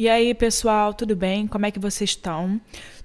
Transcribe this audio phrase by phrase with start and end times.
[0.00, 1.46] E aí, pessoal, tudo bem?
[1.46, 2.58] Como é que vocês estão?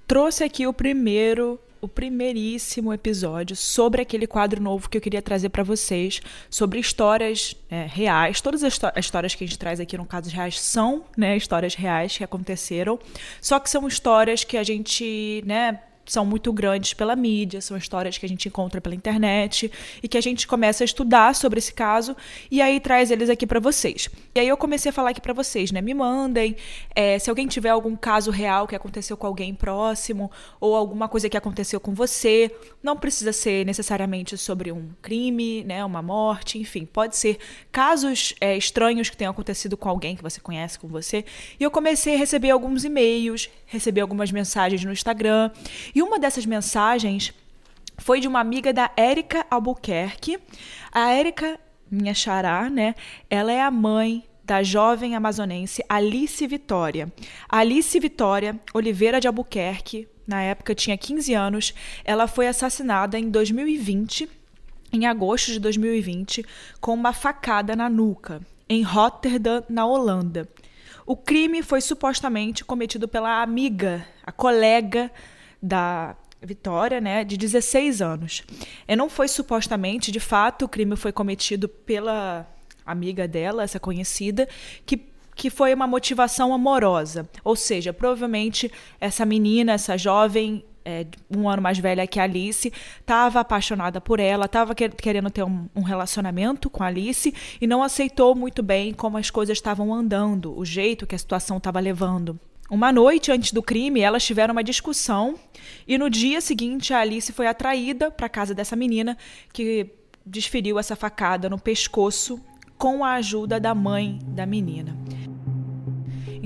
[0.06, 5.50] Trouxe aqui o primeiro o primeiríssimo episódio sobre aquele quadro novo que eu queria trazer
[5.50, 8.40] para vocês, sobre histórias é, reais.
[8.40, 12.16] Todas as histórias que a gente traz aqui no Casos Reais são né, histórias reais
[12.16, 12.98] que aconteceram,
[13.42, 18.16] só que são histórias que a gente né, são muito grandes pela mídia, são histórias
[18.16, 19.70] que a gente encontra pela internet
[20.02, 22.16] e que a gente começa a estudar sobre esse caso
[22.50, 24.08] e aí traz eles aqui para vocês.
[24.34, 25.80] E aí eu comecei a falar aqui para vocês, né?
[25.80, 26.56] Me mandem
[26.94, 30.30] é, se alguém tiver algum caso real que aconteceu com alguém próximo
[30.60, 32.50] ou alguma coisa que aconteceu com você,
[32.82, 35.84] não precisa ser necessariamente sobre um crime, né?
[35.84, 37.38] Uma morte, enfim, pode ser
[37.72, 41.24] casos é, estranhos que tenham acontecido com alguém que você conhece, com você.
[41.58, 45.50] E eu comecei a receber alguns e-mails, receber algumas mensagens no Instagram
[45.96, 47.32] e uma dessas mensagens
[47.96, 50.38] foi de uma amiga da Érica Albuquerque.
[50.92, 51.58] A Érica,
[51.90, 52.94] minha xará, né?
[53.30, 57.10] Ela é a mãe da jovem amazonense Alice Vitória.
[57.48, 61.72] Alice Vitória Oliveira de Albuquerque, na época tinha 15 anos,
[62.04, 64.28] ela foi assassinada em 2020,
[64.92, 66.44] em agosto de 2020,
[66.78, 70.46] com uma facada na nuca, em Rotterdam, na Holanda.
[71.06, 75.10] O crime foi supostamente cometido pela amiga, a colega
[75.62, 78.42] da Vitória, né, de 16 anos.
[78.86, 82.46] E não foi supostamente, de fato, o crime foi cometido pela
[82.84, 84.48] amiga dela, essa conhecida,
[84.84, 85.00] que
[85.36, 87.28] que foi uma motivação amorosa.
[87.44, 92.72] Ou seja, provavelmente essa menina, essa jovem, é, um ano mais velha que a Alice,
[92.98, 97.82] estava apaixonada por ela, estava querendo ter um, um, relacionamento com a Alice e não
[97.82, 102.40] aceitou muito bem como as coisas estavam andando, o jeito que a situação estava levando.
[102.68, 105.36] Uma noite antes do crime, elas tiveram uma discussão
[105.86, 109.16] e no dia seguinte a Alice foi atraída para a casa dessa menina
[109.52, 109.88] que
[110.24, 112.40] desferiu essa facada no pescoço
[112.76, 114.96] com a ajuda da mãe da menina.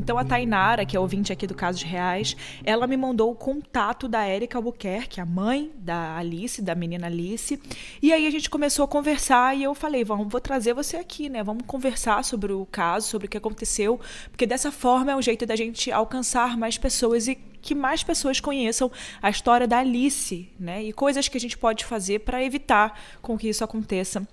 [0.01, 2.35] Então a Tainara, que é ouvinte aqui do Casos Reais,
[2.65, 7.61] ela me mandou o contato da Érica Albuquerque, a mãe da Alice, da menina Alice.
[8.01, 11.29] E aí a gente começou a conversar e eu falei, vamos, vou trazer você aqui,
[11.29, 11.43] né?
[11.43, 15.45] Vamos conversar sobre o caso, sobre o que aconteceu, porque dessa forma é um jeito
[15.45, 20.83] da gente alcançar mais pessoas e que mais pessoas conheçam a história da Alice, né?
[20.83, 24.27] E coisas que a gente pode fazer para evitar com que isso aconteça.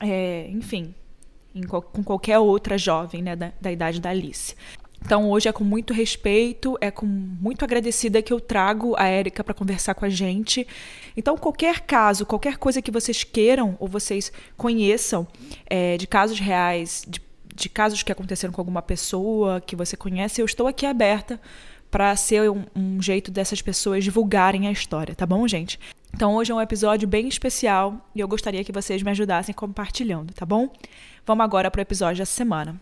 [0.00, 0.94] É, enfim,
[1.54, 4.54] em, com qualquer outra jovem né, da, da idade da Alice.
[5.04, 9.42] Então hoje é com muito respeito, é com muito agradecida que eu trago a Érica
[9.44, 10.66] para conversar com a gente.
[11.16, 15.26] Então qualquer caso, qualquer coisa que vocês queiram ou vocês conheçam
[15.66, 17.20] é, de casos reais, de,
[17.54, 21.40] de casos que aconteceram com alguma pessoa que você conhece, eu estou aqui aberta
[21.90, 25.78] para ser um, um jeito dessas pessoas divulgarem a história, tá bom, gente?
[26.14, 30.32] Então hoje é um episódio bem especial e eu gostaria que vocês me ajudassem compartilhando,
[30.32, 30.70] tá bom?
[31.26, 32.80] Vamos agora para o episódio da semana.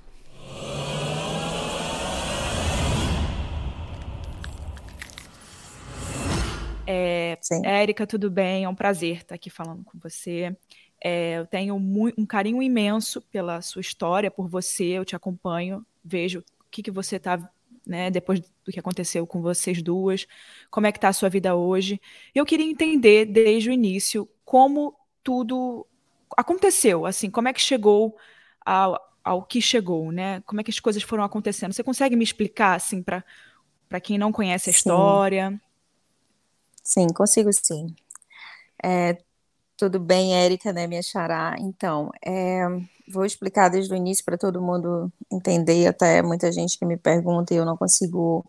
[6.93, 8.65] É, Érica, tudo bem?
[8.65, 10.57] É um prazer estar aqui falando com você.
[11.03, 16.41] É, eu tenho um carinho imenso pela sua história, por você, eu te acompanho, vejo
[16.41, 17.51] o que, que você está,
[17.87, 20.27] né, depois do que aconteceu com vocês duas,
[20.71, 22.01] como é que está a sua vida hoje.
[22.35, 25.87] Eu queria entender, desde o início, como tudo
[26.37, 28.17] aconteceu, assim, como é que chegou
[28.65, 30.41] ao, ao que chegou, né?
[30.43, 31.73] Como é que as coisas foram acontecendo.
[31.73, 34.79] Você consegue me explicar, assim, para quem não conhece a Sim.
[34.79, 35.61] história?
[36.83, 37.95] Sim, consigo sim.
[38.83, 39.19] É,
[39.77, 41.57] tudo bem, Érica, né, minha xará?
[41.61, 42.67] Então, é,
[43.13, 47.55] vou explicar desde o início para todo mundo entender, até muita gente que me pergunta
[47.55, 48.45] e eu não consigo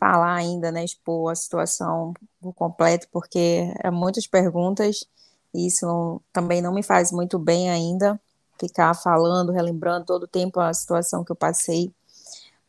[0.00, 5.06] falar ainda, né, expor a situação por completo, porque é muitas perguntas
[5.54, 8.20] e isso não, também não me faz muito bem ainda,
[8.60, 11.92] ficar falando, relembrando todo o tempo a situação que eu passei.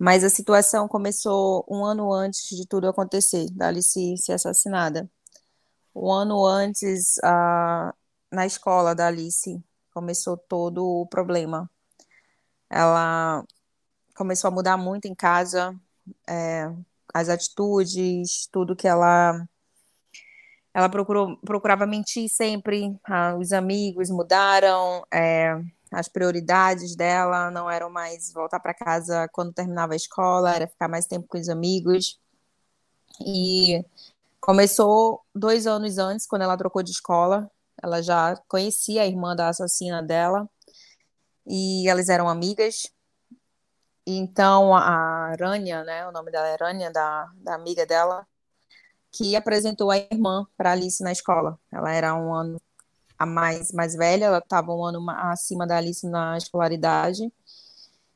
[0.03, 5.09] Mas a situação começou um ano antes de tudo acontecer, da Alice ser assassinada.
[5.95, 7.15] Um ano antes,
[8.29, 11.69] na escola da Alice, começou todo o problema.
[12.69, 13.45] Ela
[14.13, 15.73] começou a mudar muito em casa,
[16.27, 16.69] é,
[17.13, 19.47] as atitudes, tudo que ela
[20.73, 25.55] ela procurou, procurava mentir sempre, ah, os amigos mudaram, é,
[25.93, 30.87] as prioridades dela não eram mais voltar para casa quando terminava a escola, era ficar
[30.87, 32.19] mais tempo com os amigos.
[33.23, 33.85] E
[34.41, 37.49] começou dois anos antes, quando ela trocou de escola.
[37.81, 40.49] Ela já conhecia a irmã da assassina dela
[41.45, 42.91] e elas eram amigas.
[44.05, 48.25] Então a Arânia, né, o nome dela é Arânia, da, da amiga dela,
[49.11, 51.59] que apresentou a irmã para Alice na escola.
[51.71, 52.59] Ela era um ano
[53.17, 57.31] a mais, mais velha, ela estava um ano acima da Alice na escolaridade.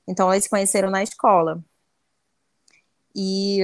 [0.07, 1.63] Então, elas se conheceram na escola.
[3.15, 3.61] E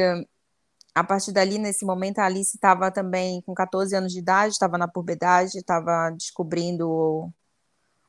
[0.95, 4.77] a partir dali, nesse momento, a Alice estava também com 14 anos de idade, estava
[4.77, 7.31] na puberdade, estava descobrindo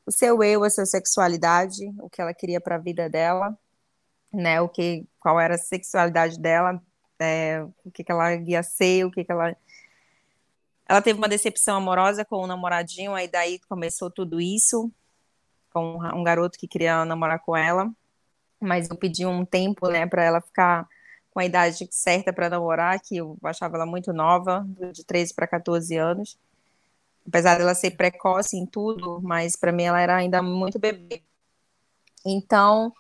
[0.07, 3.57] o seu eu, a sua sexualidade, o que ela queria para a vida dela,
[4.33, 4.61] né?
[4.61, 6.83] O que, qual era a sexualidade dela,
[7.19, 9.57] é, o que, que ela ia ser, o que, que ela
[10.87, 14.91] ela teve uma decepção amorosa com um namoradinho, aí daí começou tudo isso,
[15.73, 17.91] com um garoto que queria namorar com ela,
[18.61, 20.87] mas eu pedi um tempo, né, para ela ficar
[21.31, 25.49] com a idade certa para namorar, que eu achava ela muito nova, de 13 para
[25.49, 26.39] 14 anos.
[27.27, 31.23] Apesar dela ser precoce em tudo, mas para mim ela era ainda muito bebê.
[32.25, 32.93] Então,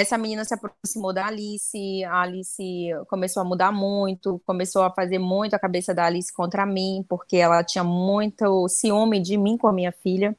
[0.00, 5.18] essa menina se aproximou da Alice, a Alice começou a mudar muito, começou a fazer
[5.18, 9.68] muito a cabeça da Alice contra mim, porque ela tinha muito ciúme de mim com
[9.68, 10.36] a minha filha,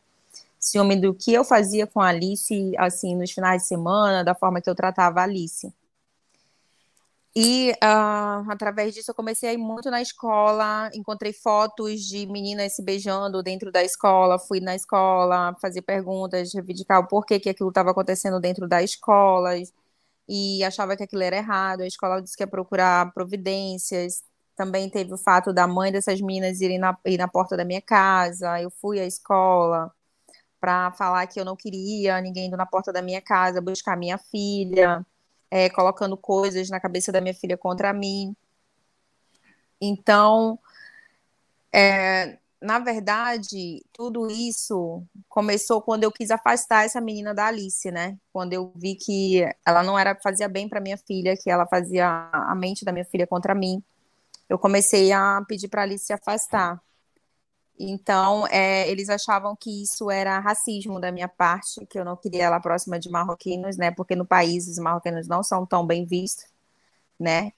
[0.60, 4.62] ciúme do que eu fazia com a Alice, assim, nos finais de semana, da forma
[4.62, 5.74] que eu tratava a Alice.
[7.36, 12.76] E uh, através disso eu comecei a ir muito na escola, encontrei fotos de meninas
[12.76, 17.70] se beijando dentro da escola, fui na escola fazer perguntas, reivindicar o porquê que aquilo
[17.70, 19.52] estava acontecendo dentro da escola
[20.28, 21.82] e achava que aquilo era errado.
[21.82, 24.24] A escola disse que ia procurar providências.
[24.56, 27.82] Também teve o fato da mãe dessas meninas irem na, ir na porta da minha
[27.82, 28.62] casa.
[28.62, 29.92] Eu fui à escola
[30.60, 34.18] para falar que eu não queria ninguém indo na porta da minha casa buscar minha
[34.18, 35.06] filha
[35.54, 38.36] é, colocando coisas na cabeça da minha filha contra mim.
[39.80, 40.58] Então,
[41.72, 48.18] é, na verdade, tudo isso começou quando eu quis afastar essa menina da Alice, né?
[48.32, 52.32] Quando eu vi que ela não era fazia bem para minha filha, que ela fazia
[52.34, 53.84] a mente da minha filha contra mim.
[54.50, 56.82] Eu comecei a pedir para Alice se afastar.
[57.80, 62.44] Então, é, eles achavam que isso era racismo da minha parte, que eu não queria
[62.46, 63.92] ela próxima de marroquinos, né?
[63.92, 66.46] Porque no país os marroquinos não são tão bem vistos,
[67.20, 67.52] né?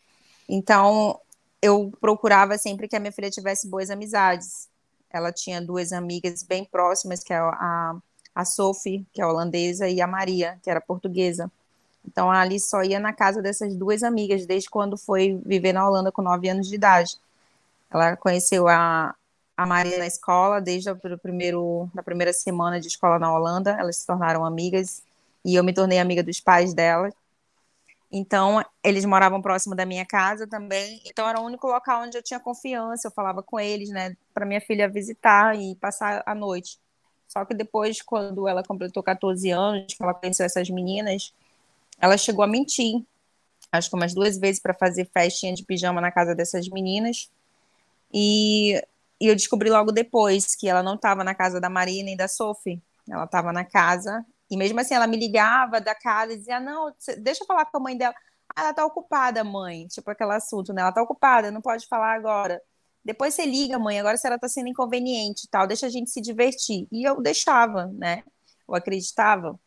[0.48, 1.20] Então,
[1.62, 4.70] eu procurava sempre que a minha filha tivesse boas amizades.
[5.10, 7.96] Ela tinha duas amigas bem próximas, que é a,
[8.34, 11.52] a Sophie, que é holandesa, e a Maria, que era portuguesa.
[12.08, 15.88] Então, a Alice só ia na casa dessas duas amigas desde quando foi viver na
[15.88, 17.18] Holanda com nove anos de idade.
[17.90, 19.16] Ela conheceu a,
[19.58, 23.98] a Maria na escola, desde a primeiro, da primeira semana de escola na Holanda, elas
[23.98, 25.02] se tornaram amigas
[25.44, 27.10] e eu me tornei amiga dos pais dela.
[28.12, 32.24] Então, eles moravam próximo da minha casa também, então era o único local onde eu
[32.24, 36.80] tinha confiança, eu falava com eles, né, para minha filha visitar e passar a noite.
[37.28, 41.34] Só que depois, quando ela completou 14 anos, que ela conheceu essas meninas,
[42.00, 43.04] ela chegou a mentir,
[43.72, 47.30] acho que umas duas vezes para fazer festinha de pijama na casa dessas meninas.
[48.14, 48.82] E
[49.26, 52.28] e eu descobri logo depois que ela não estava na casa da Maria nem da
[52.28, 52.82] Sophie.
[53.10, 54.24] Ela estava na casa.
[54.50, 57.78] E mesmo assim, ela me ligava da casa e dizia: Não, deixa eu falar com
[57.78, 58.14] a mãe dela.
[58.56, 59.88] Ah, ela tá ocupada, mãe.
[59.88, 60.82] Tipo aquele assunto, né?
[60.84, 62.62] Ela tá ocupada, não pode falar agora.
[63.04, 66.22] Depois você liga, mãe, agora se ela tá sendo inconveniente tal, deixa a gente se
[66.22, 66.88] divertir.
[66.92, 68.24] E eu deixava, né?
[68.68, 69.60] Eu acreditava.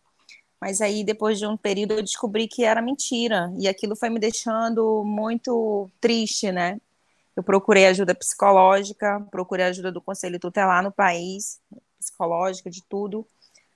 [0.61, 3.53] Mas aí, depois de um período, eu descobri que era mentira.
[3.59, 6.79] E aquilo foi me deixando muito triste, né?
[7.38, 11.61] Eu procurei ajuda psicológica, procurei ajuda do conselho tutelar no país,
[11.96, 13.25] psicológica, de tudo.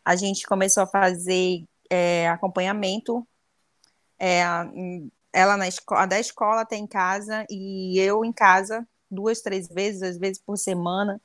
[0.04, 3.24] A gente começou a fazer é, acompanhamento.
[4.18, 4.42] É,
[5.32, 10.02] ela na escola, da escola até em casa e eu em casa duas, três vezes,
[10.02, 11.20] às vezes por semana.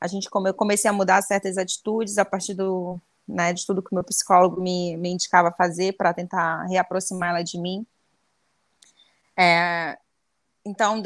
[0.00, 3.80] A gente come, eu comecei a mudar certas atitudes a partir do, né, de tudo
[3.80, 7.86] que meu psicólogo me, me indicava fazer para tentar reaproximar ela de mim.
[9.38, 9.96] É,
[10.66, 11.00] então,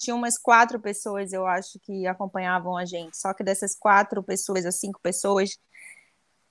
[0.00, 3.16] tinha umas quatro pessoas, eu acho, que acompanhavam a gente.
[3.16, 5.56] Só que dessas quatro pessoas, as cinco pessoas,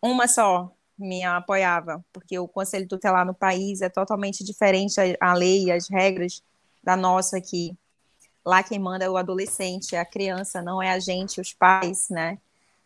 [0.01, 5.33] uma só me apoiava, porque o conselho tutelar no país é totalmente diferente a, a
[5.33, 6.41] lei, as regras
[6.81, 7.77] da nossa aqui.
[8.45, 12.07] Lá quem manda é o adolescente, é a criança, não é a gente, os pais,
[12.09, 12.37] né?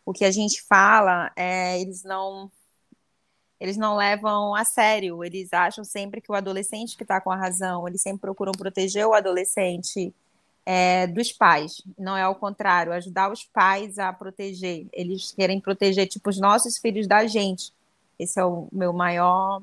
[0.04, 2.50] O que a gente fala, é, eles não
[3.60, 7.36] eles não levam a sério, eles acham sempre que o adolescente que está com a
[7.36, 10.14] razão, eles sempre procuram proteger o adolescente
[10.66, 16.08] é, dos pais, não é ao contrário, ajudar os pais a proteger, eles querem proteger,
[16.08, 17.74] tipo, os nossos filhos da gente,
[18.20, 19.62] esse é o meu maior,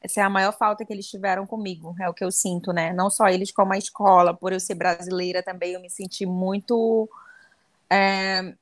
[0.00, 2.92] essa é a maior falta que eles tiveram comigo, é o que eu sinto, né,
[2.92, 7.08] não só eles como a escola, por eu ser brasileira também, eu me senti muito...
[7.90, 8.54] É,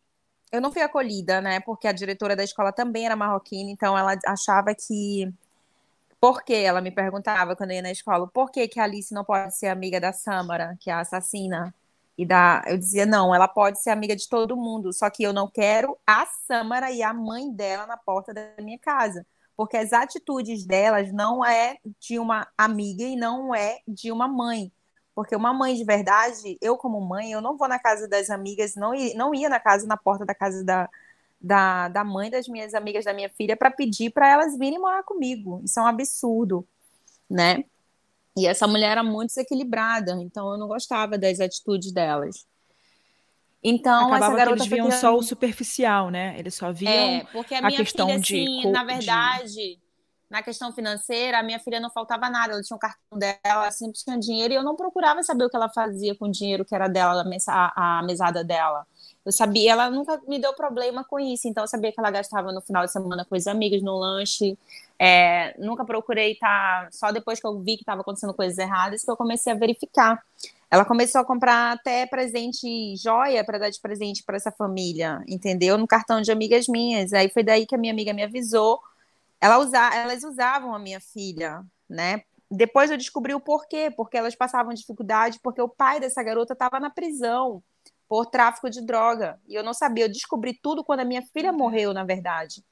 [0.52, 1.60] eu não fui acolhida, né?
[1.60, 5.32] Porque a diretora da escola também era marroquina, então ela achava que.
[6.20, 6.54] Por que?
[6.54, 9.56] Ela me perguntava quando eu ia na escola, por que, que a Alice não pode
[9.56, 11.74] ser amiga da Samara, que é a assassina?
[12.16, 12.62] E da...
[12.68, 15.98] eu dizia, não, ela pode ser amiga de todo mundo, só que eu não quero
[16.06, 19.26] a Samara e a mãe dela na porta da minha casa.
[19.56, 24.72] porque as atitudes delas não é de uma amiga e não é de uma mãe.
[25.14, 28.74] Porque uma mãe de verdade, eu como mãe, eu não vou na casa das amigas,
[28.74, 30.88] não ia, não ia na casa, na porta da casa da,
[31.40, 35.02] da, da mãe das minhas amigas da minha filha para pedir para elas virem morar
[35.02, 35.60] comigo.
[35.64, 36.66] Isso é um absurdo,
[37.28, 37.64] né?
[38.36, 42.46] E essa mulher era muito desequilibrada, então eu não gostava das atitudes delas.
[43.62, 46.34] Então, Acabava essa garota que eles viam só o superficial, né?
[46.38, 49.78] Eles só viam é, porque a, a questão filha, de assim, na verdade, de...
[50.32, 53.70] na questão financeira, a minha filha não faltava nada, ela tinha um cartão dela, ela
[53.70, 56.64] sempre tinha dinheiro e eu não procurava saber o que ela fazia com o dinheiro
[56.64, 58.86] que era dela, a, a mesada dela.
[59.26, 62.50] Eu sabia, ela nunca me deu problema com isso, então eu sabia que ela gastava
[62.50, 64.58] no final de semana com os amigos no lanche.
[64.98, 66.84] É, nunca procurei estar.
[66.84, 69.56] Tá, só depois que eu vi que estava acontecendo coisas erradas que eu comecei a
[69.56, 70.24] verificar.
[70.70, 75.76] Ela começou a comprar até presente joia para dar de presente para essa família, entendeu?
[75.76, 77.12] No cartão de amigas minhas.
[77.12, 78.80] Aí foi daí que a minha amiga me avisou.
[79.42, 82.22] Ela usa, elas usavam a minha filha, né?
[82.48, 86.78] Depois eu descobri o porquê, porque elas passavam dificuldade, porque o pai dessa garota estava
[86.78, 87.60] na prisão
[88.08, 89.40] por tráfico de droga.
[89.48, 92.64] E eu não sabia, eu descobri tudo quando a minha filha morreu, na verdade,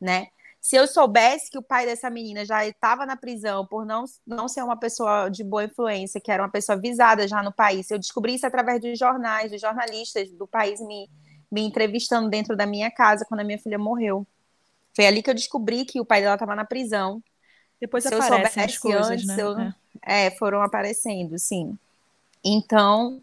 [0.00, 0.28] né?
[0.62, 4.48] Se eu soubesse que o pai dessa menina já estava na prisão por não, não
[4.48, 7.98] ser uma pessoa de boa influência, que era uma pessoa visada já no país, eu
[7.98, 11.06] descobri isso através dos jornais, dos jornalistas do país me,
[11.52, 14.26] me entrevistando dentro da minha casa quando a minha filha morreu.
[14.98, 17.22] Foi ali que eu descobri que o pai dela estava na prisão.
[17.80, 19.36] Depois Se aparecem as coisas, antes, né?
[19.40, 19.56] Eu...
[19.56, 20.26] É.
[20.26, 20.30] é.
[20.32, 21.78] foram aparecendo, sim.
[22.44, 23.22] Então,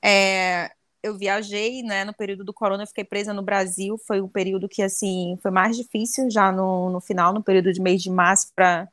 [0.00, 0.70] é,
[1.02, 4.66] eu viajei, né, no período do corona, eu fiquei presa no Brasil, foi um período
[4.66, 8.50] que, assim, foi mais difícil já no, no final, no período de mês de março
[8.56, 8.88] para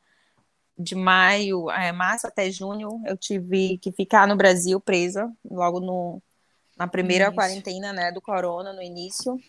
[0.78, 6.22] de maio, é, março até junho, eu tive que ficar no Brasil presa, logo no,
[6.76, 9.40] na primeira quarentena, né, do corona, no início.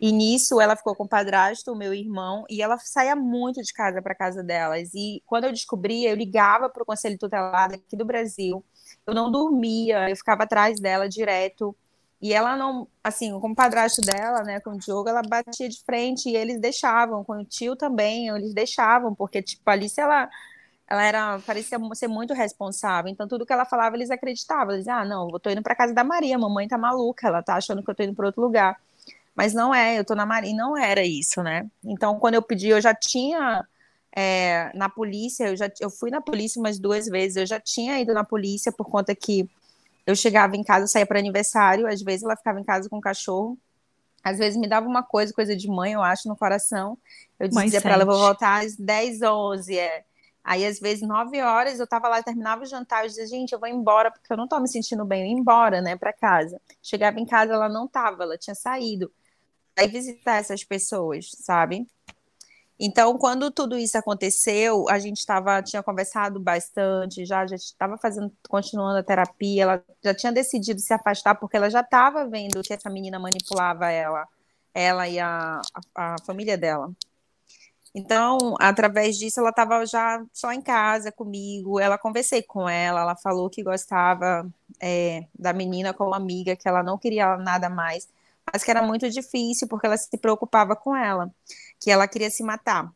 [0.00, 3.72] E nisso ela ficou com o padrasto, o meu irmão, e ela saía muito de
[3.72, 4.90] casa para casa delas.
[4.94, 8.64] E quando eu descobria, eu ligava para o conselho tutelado aqui do Brasil.
[9.06, 11.74] Eu não dormia, eu ficava atrás dela direto
[12.20, 15.82] e ela não, assim, com o padrasto dela, né, com o Diogo, ela batia de
[15.84, 20.28] frente e eles deixavam, com o tio também, eles deixavam, porque, tipo, a Alice, ela,
[20.88, 25.04] ela era, parecia ser muito responsável, então tudo que ela falava, eles acreditavam, eles ah,
[25.04, 27.82] não, eu tô indo pra casa da Maria, a mamãe tá maluca, ela tá achando
[27.82, 28.80] que eu tô indo pra outro lugar,
[29.36, 32.42] mas não é, eu tô na Maria, e não era isso, né, então quando eu
[32.42, 33.64] pedi, eu já tinha,
[34.10, 38.00] é, na polícia, eu já, eu fui na polícia umas duas vezes, eu já tinha
[38.00, 39.48] ido na polícia por conta que
[40.06, 43.00] eu chegava em casa, saía para aniversário, às vezes ela ficava em casa com o
[43.00, 43.58] cachorro.
[44.22, 46.96] Às vezes me dava uma coisa, coisa de mãe, eu acho, no coração.
[47.38, 50.04] Eu dizia para ela, vou voltar às 10, 11, é.
[50.42, 53.58] Aí, às vezes, 9 horas, eu tava lá, terminava o jantar, eu dizia, gente, eu
[53.58, 56.60] vou embora, porque eu não tô me sentindo bem, eu ia embora, né, para casa.
[56.80, 59.12] Chegava em casa, ela não tava, ela tinha saído.
[59.76, 61.86] Aí visitar essas pessoas, sabe?
[62.78, 68.30] Então, quando tudo isso aconteceu, a gente tava, tinha conversado bastante, já já estava fazendo,
[68.48, 72.74] continuando a terapia, ela já tinha decidido se afastar porque ela já estava vendo que
[72.74, 74.28] essa menina manipulava ela,
[74.74, 75.60] ela e a,
[75.94, 76.90] a, a família dela.
[77.94, 81.80] Então, através disso, ela estava já só em casa comigo.
[81.80, 84.46] Ela conversei com ela, ela falou que gostava
[84.78, 88.06] é, da menina como amiga, que ela não queria nada mais
[88.52, 91.30] mas que era muito difícil porque ela se preocupava com ela,
[91.80, 92.90] que ela queria se matar,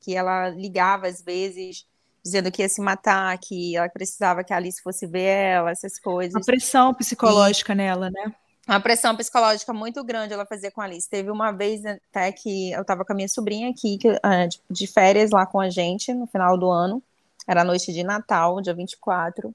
[0.00, 1.86] que ela ligava às vezes
[2.22, 5.98] dizendo que ia se matar, que ela precisava que a Alice fosse ver ela, essas
[5.98, 6.34] coisas.
[6.34, 7.76] Uma pressão psicológica e...
[7.76, 8.34] nela, né?
[8.68, 11.08] Uma pressão psicológica muito grande ela fazia com a Alice.
[11.08, 14.86] Teve uma vez até que eu estava com a minha sobrinha aqui, que, uh, de,
[14.86, 17.02] férias lá com a gente, no final do ano.
[17.46, 19.54] Era noite de Natal, dia 24.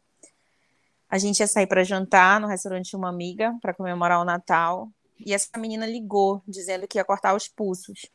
[1.07, 4.89] A gente ia sair para jantar no restaurante de uma amiga para comemorar o Natal.
[5.25, 8.09] E essa menina ligou, dizendo que ia cortar os pulsos.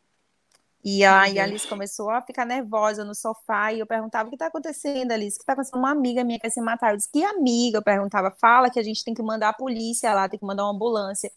[0.85, 4.37] E aí a Alice começou a ficar nervosa no sofá e eu perguntava: o que
[4.37, 5.37] está acontecendo, Alice?
[5.37, 5.79] O que está acontecendo?
[5.79, 6.93] Uma amiga minha quer se matar.
[6.93, 7.79] Eu disse: que amiga?
[7.79, 10.65] Eu perguntava: fala que a gente tem que mandar a polícia lá, tem que mandar
[10.65, 11.31] uma ambulância.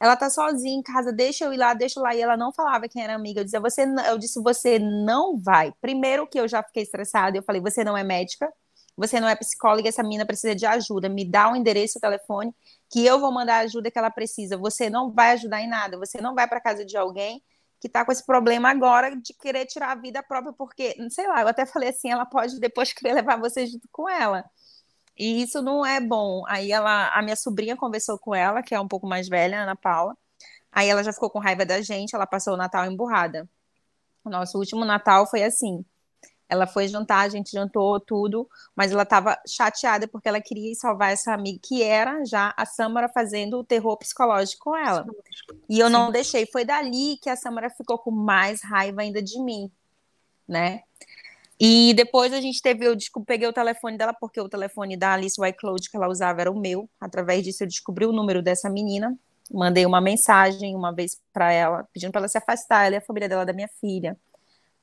[0.00, 2.14] Ela tá sozinha em casa, deixa eu ir lá, deixa eu lá.
[2.14, 3.40] E ela não falava quem era amiga.
[3.40, 5.72] Eu dizia: você, eu disse: você não vai.
[5.80, 8.50] Primeiro que eu já fiquei estressada, eu falei: você não é médica,
[8.96, 11.08] você não é psicóloga, essa menina precisa de ajuda.
[11.08, 12.54] Me dá o um endereço, o telefone
[12.90, 14.56] que eu vou mandar a ajuda que ela precisa.
[14.56, 15.98] Você não vai ajudar em nada.
[15.98, 17.42] Você não vai para casa de alguém
[17.80, 21.42] que está com esse problema agora de querer tirar a vida própria, porque, sei lá,
[21.42, 24.44] eu até falei assim, ela pode depois querer levar você junto com ela.
[25.18, 26.42] E isso não é bom.
[26.46, 29.76] Aí ela, a minha sobrinha conversou com ela, que é um pouco mais velha, Ana
[29.76, 30.16] Paula.
[30.72, 33.48] Aí ela já ficou com raiva da gente, ela passou o Natal emburrada.
[34.24, 35.84] O nosso último Natal foi assim.
[36.48, 41.12] Ela foi jantar, a gente jantou tudo, mas ela estava chateada porque ela queria salvar
[41.12, 45.04] essa amiga, que era já a Samara fazendo o terror psicológico com ela.
[45.68, 45.92] E eu Sim.
[45.92, 46.46] não deixei.
[46.46, 49.70] Foi dali que a Samara ficou com mais raiva ainda de mim.
[50.48, 50.82] né?
[51.58, 55.40] E depois a gente teve, eu peguei o telefone dela, porque o telefone da Alice
[55.42, 56.88] iCloud que ela usava era o meu.
[57.00, 59.18] Através disso, eu descobri o número dessa menina.
[59.50, 63.00] Mandei uma mensagem uma vez para ela, pedindo para ela se afastar, ela e a
[63.00, 64.16] família dela da minha filha.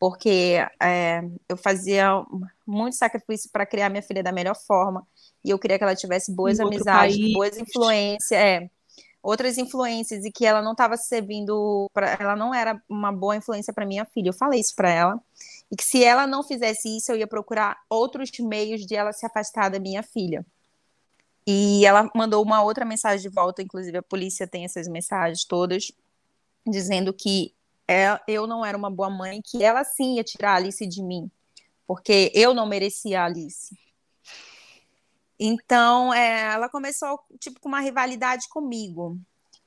[0.03, 2.21] Porque é, eu fazia
[2.67, 5.07] muito sacrifício para criar minha filha da melhor forma.
[5.45, 8.29] E eu queria que ela tivesse boas em amizades, boas influências.
[8.33, 8.69] É,
[9.21, 13.71] outras influências e que ela não estava servindo para ela não era uma boa influência
[13.71, 14.27] para minha filha.
[14.27, 15.21] Eu falei isso para ela
[15.71, 19.25] e que se ela não fizesse isso eu ia procurar outros meios de ela se
[19.25, 20.45] afastar da minha filha.
[21.47, 25.93] E ela mandou uma outra mensagem de volta, inclusive a polícia tem essas mensagens todas
[26.67, 27.53] dizendo que
[27.87, 31.03] é, eu não era uma boa mãe, que ela sim ia tirar a Alice de
[31.03, 31.29] mim,
[31.85, 33.77] porque eu não merecia a Alice.
[35.39, 39.17] Então, é, ela começou tipo com uma rivalidade comigo.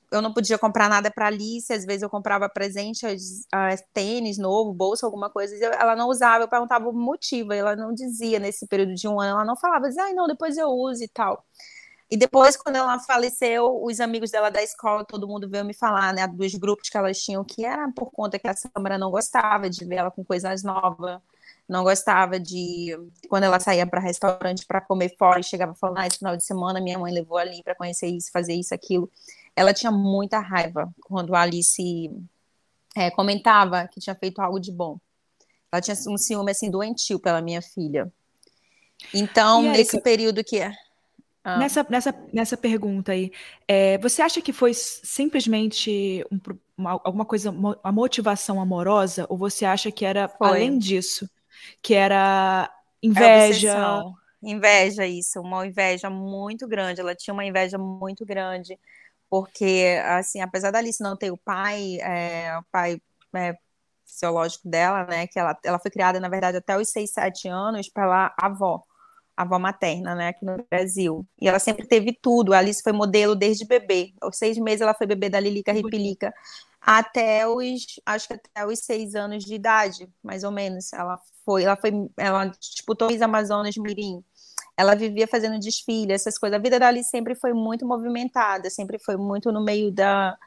[0.09, 4.73] Eu não podia comprar nada para Alice, às vezes eu comprava presente, as tênis novo,
[4.73, 8.65] bolsa, alguma coisa, eu, ela não usava, eu perguntava o motivo, ela não dizia nesse
[8.67, 11.45] período de um ano, ela não falava, dizia, ai não, depois eu uso e tal.
[12.09, 16.13] E depois, quando ela faleceu, os amigos dela da escola, todo mundo veio me falar,
[16.13, 19.69] né, dos grupos que elas tinham, que era por conta que a Samara não gostava
[19.69, 21.19] de ver ela com coisas novas,
[21.67, 22.97] não gostava de
[23.27, 26.45] quando ela saía para restaurante para comer fora e chegava falando, ah, esse final de
[26.45, 29.11] semana minha mãe levou ali para conhecer isso, fazer isso, aquilo.
[29.53, 32.09] Ela tinha muita raiva quando a Alice
[32.95, 34.97] é, comentava que tinha feito algo de bom.
[35.69, 38.09] Ela tinha um ciúme assim doentio pela minha filha.
[39.13, 40.59] Então, aí, nesse período que
[41.49, 41.57] ah.
[41.57, 43.31] Nessa, nessa, nessa pergunta aí,
[43.67, 46.39] é, você acha que foi simplesmente um,
[46.77, 50.47] uma, alguma coisa, a motivação amorosa, ou você acha que era foi.
[50.47, 51.29] além disso?
[51.81, 54.03] que era inveja.
[54.43, 57.01] É inveja, isso, uma inveja muito grande.
[57.01, 58.77] Ela tinha uma inveja muito grande,
[59.29, 63.01] porque, assim, apesar da Alice não ter o pai, é, o pai
[63.35, 63.57] é,
[64.05, 67.89] fisiológico dela, né, que ela, ela foi criada, na verdade, até os 6, 7 anos
[67.89, 68.83] pela avó,
[69.37, 71.25] avó materna, né, aqui no Brasil.
[71.39, 72.53] E ela sempre teve tudo.
[72.53, 74.13] A Alice foi modelo desde bebê.
[74.19, 76.33] Aos seis meses ela foi bebê da Lilica Ripilica
[76.81, 80.91] até os, acho que até os seis anos de idade, mais ou menos.
[80.93, 84.23] Ela foi, ela foi, ela disputou os Amazonas Mirim.
[84.75, 86.57] Ela vivia fazendo desfile, essas coisas.
[86.57, 90.37] A vida dela sempre foi muito movimentada, sempre foi muito no meio da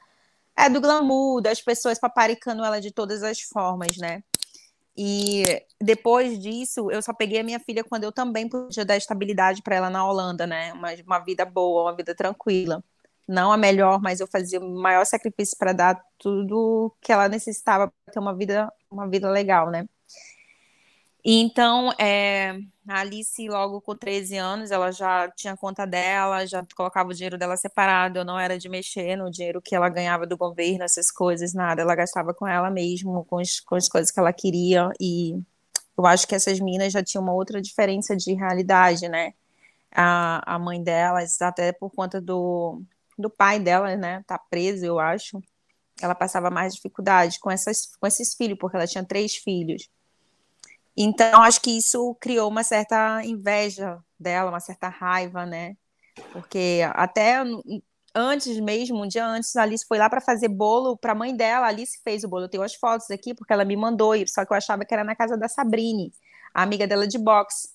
[0.56, 4.22] é do glamour, das pessoas paparicando ela de todas as formas, né?
[4.96, 5.44] E
[5.80, 9.76] depois disso, eu só peguei a minha filha quando eu também podia dar estabilidade para
[9.76, 10.72] ela na Holanda, né?
[10.72, 12.82] Uma, uma vida boa, uma vida tranquila
[13.30, 17.86] não a melhor, mas eu fazia o maior sacrifício para dar tudo que ela necessitava
[17.88, 19.88] para ter uma vida, uma vida legal, né?
[21.24, 27.10] Então, é, a Alice, logo com 13 anos, ela já tinha conta dela, já colocava
[27.10, 30.36] o dinheiro dela separado, eu não era de mexer no dinheiro que ela ganhava do
[30.36, 31.82] governo, essas coisas, nada.
[31.82, 35.34] Ela gastava com ela mesmo, com, com as coisas que ela queria, e
[35.96, 39.34] eu acho que essas minas já tinham uma outra diferença de realidade, né?
[39.92, 42.82] A, a mãe delas, até por conta do,
[43.18, 45.42] do pai dela, né, tá preso, eu acho,
[46.00, 49.88] ela passava mais dificuldade com, essas, com esses filhos, porque ela tinha três filhos.
[51.02, 55.74] Então, acho que isso criou uma certa inveja dela, uma certa raiva, né?
[56.30, 57.42] Porque até
[58.14, 61.34] antes mesmo, um dia antes, a Alice foi lá para fazer bolo para a mãe
[61.34, 61.64] dela.
[61.64, 62.44] A Alice fez o bolo.
[62.44, 65.02] Eu tenho as fotos aqui, porque ela me mandou, só que eu achava que era
[65.02, 66.12] na casa da Sabrine,
[66.54, 67.70] a amiga dela de boxe.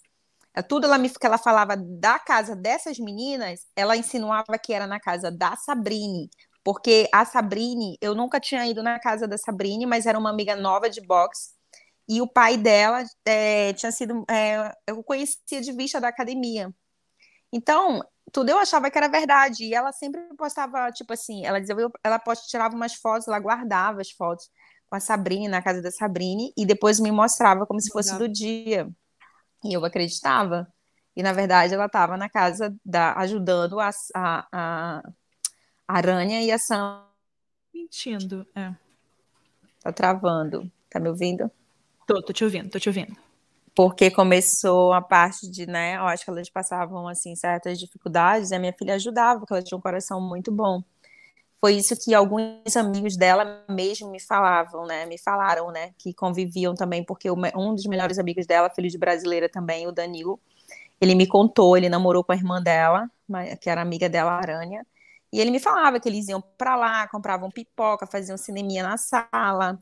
[0.54, 4.86] É tudo ela me, que ela falava da casa dessas meninas, ela insinuava que era
[4.86, 6.30] na casa da Sabrine,
[6.64, 10.56] porque a Sabrine, eu nunca tinha ido na casa da Sabrine, mas era uma amiga
[10.56, 11.55] nova de boxe,
[12.08, 16.74] e o pai dela é, tinha sido, é, eu conhecia de vista da academia.
[17.52, 21.76] Então, tudo eu achava que era verdade, e ela sempre postava, tipo assim, ela dizia,
[22.04, 24.50] ela tirava umas fotos, ela guardava as fotos
[24.88, 28.28] com a Sabrine, na casa da Sabrine, e depois me mostrava como se fosse do
[28.28, 28.88] dia.
[29.64, 30.68] E eu acreditava.
[31.16, 35.04] E na verdade ela estava na casa da ajudando a, a, a
[35.88, 37.04] Aranha e a Sam.
[37.74, 38.74] Mentindo, é.
[39.82, 40.70] Tá travando.
[40.90, 41.50] Tá me ouvindo?
[42.06, 43.16] Tô, tô te ouvindo, tô te ouvindo.
[43.76, 48.56] Porque começou a parte de, né, eu acho que elas passavam, assim, certas dificuldades, e
[48.56, 50.84] a minha filha ajudava, porque ela tinha um coração muito bom
[51.66, 55.08] foi isso que alguns amigos dela mesmo me falavam, né?
[55.08, 55.94] Me falaram, né?
[55.98, 60.40] Que conviviam também, porque um dos melhores amigos dela, filho de brasileira também, o Danilo,
[61.02, 63.10] ele me contou, ele namorou com a irmã dela,
[63.62, 64.86] que era amiga dela, a Aranha,
[65.34, 69.80] e ele me falava que eles iam para lá, compravam pipoca, faziam cineminha na sala,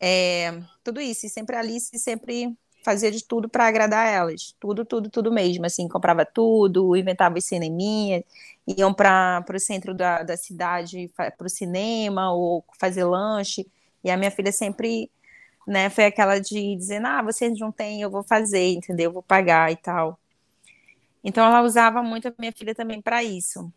[0.00, 4.54] é, tudo isso, e sempre a Alice sempre fazia de tudo para agradar elas.
[4.58, 5.66] Tudo, tudo, tudo mesmo.
[5.66, 8.22] Assim, comprava tudo, inventava os cineminhas,
[8.66, 13.66] iam para o centro da, da cidade para o cinema ou fazer lanche.
[14.02, 15.10] E a minha filha sempre
[15.66, 15.88] né?
[15.90, 19.10] Foi aquela de dizer, ah, vocês não têm, eu vou fazer, entendeu?
[19.10, 20.18] Eu vou pagar e tal.
[21.22, 23.72] Então ela usava muito a minha filha também para isso.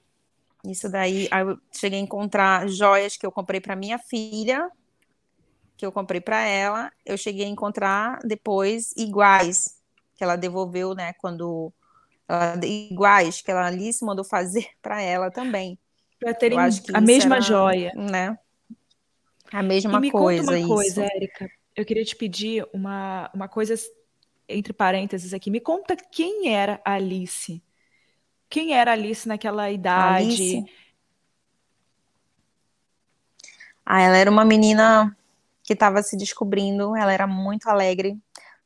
[0.66, 4.72] Isso daí, aí eu cheguei a encontrar joias que eu comprei para minha filha,
[5.78, 6.92] que eu comprei para ela.
[7.06, 9.82] Eu cheguei a encontrar depois iguais
[10.16, 11.74] que ela devolveu, né, quando
[12.28, 15.78] ela, iguais que ela ali se mandou fazer para ela também.
[16.20, 16.58] Para terem
[16.94, 18.38] a mesma era, joia, né?
[19.52, 20.42] A mesma me coisa.
[20.42, 21.50] Conta uma coisa, Érica.
[21.76, 23.76] Eu queria te pedir uma, uma coisa
[24.48, 25.52] entre parênteses aqui.
[25.52, 27.62] Me conta quem era a Alice.
[28.50, 30.26] Quem era a Alice naquela idade?
[30.26, 30.66] Alice?
[33.86, 35.16] Ah, ela era uma menina
[35.64, 36.96] que estava se descobrindo.
[36.96, 38.18] Ela era muito alegre,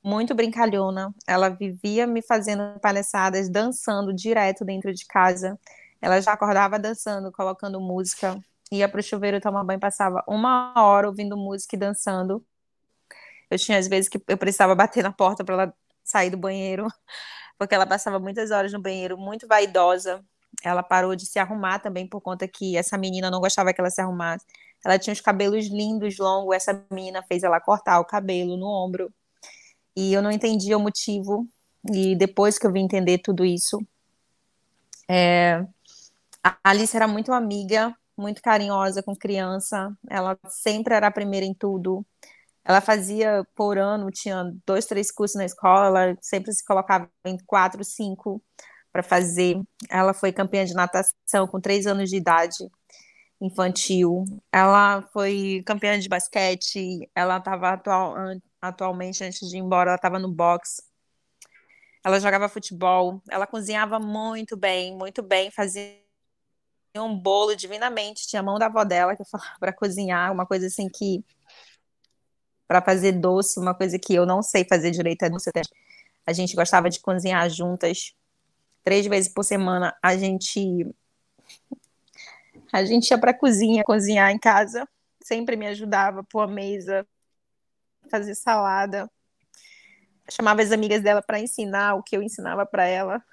[0.04, 1.14] muito brincalhona.
[1.28, 5.60] Ela vivia me fazendo palhaçadas, dançando direto dentro de casa.
[6.02, 8.40] Ela já acordava dançando, colocando música.
[8.72, 12.46] Ia para o chuveiro tomar banho, passava uma hora ouvindo música e dançando.
[13.50, 16.88] Eu tinha às vezes que eu precisava bater na porta para ela sair do banheiro,
[17.58, 20.24] porque ela passava muitas horas no banheiro, muito vaidosa.
[20.64, 23.90] Ela parou de se arrumar também por conta que essa menina não gostava que ela
[23.90, 24.46] se arrumasse.
[24.86, 26.56] Ela tinha os cabelos lindos, longos.
[26.56, 29.14] Essa menina fez ela cortar o cabelo no ombro.
[29.96, 31.48] E eu não entendia o motivo.
[31.92, 33.80] E depois que eu vim entender tudo isso,
[35.10, 35.66] é...
[36.44, 39.96] a Alice era muito amiga, muito carinhosa com criança.
[40.10, 42.06] Ela sempre era a primeira em tudo.
[42.68, 47.38] Ela fazia por ano, tinha dois, três cursos na escola, ela sempre se colocava em
[47.46, 48.44] quatro, cinco
[48.92, 49.62] para fazer.
[49.90, 52.58] Ela foi campeã de natação com três anos de idade,
[53.42, 54.26] infantil.
[54.52, 57.10] Ela foi campeã de basquete.
[57.16, 58.16] Ela estava atual,
[58.62, 60.82] atualmente, antes de ir embora, ela estava no boxe.
[62.04, 63.22] Ela jogava futebol.
[63.30, 65.52] Ela cozinhava muito bem, muito bem.
[65.52, 65.98] Fazia
[66.96, 68.28] um bolo divinamente.
[68.28, 71.24] Tinha a mão da avó dela que falava para cozinhar, uma coisa assim que
[72.68, 75.50] para fazer doce, uma coisa que eu não sei fazer direito é doce.
[76.26, 78.14] A gente gostava de cozinhar juntas.
[78.84, 80.86] Três vezes por semana a gente
[82.72, 84.88] a gente ia para cozinha cozinhar em casa.
[85.22, 87.06] Sempre me ajudava pôr a mesa,
[88.10, 89.10] fazer salada.
[90.30, 93.24] Chamava as amigas dela para ensinar o que eu ensinava para ela.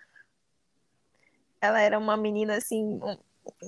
[1.61, 3.01] Ela era uma menina assim,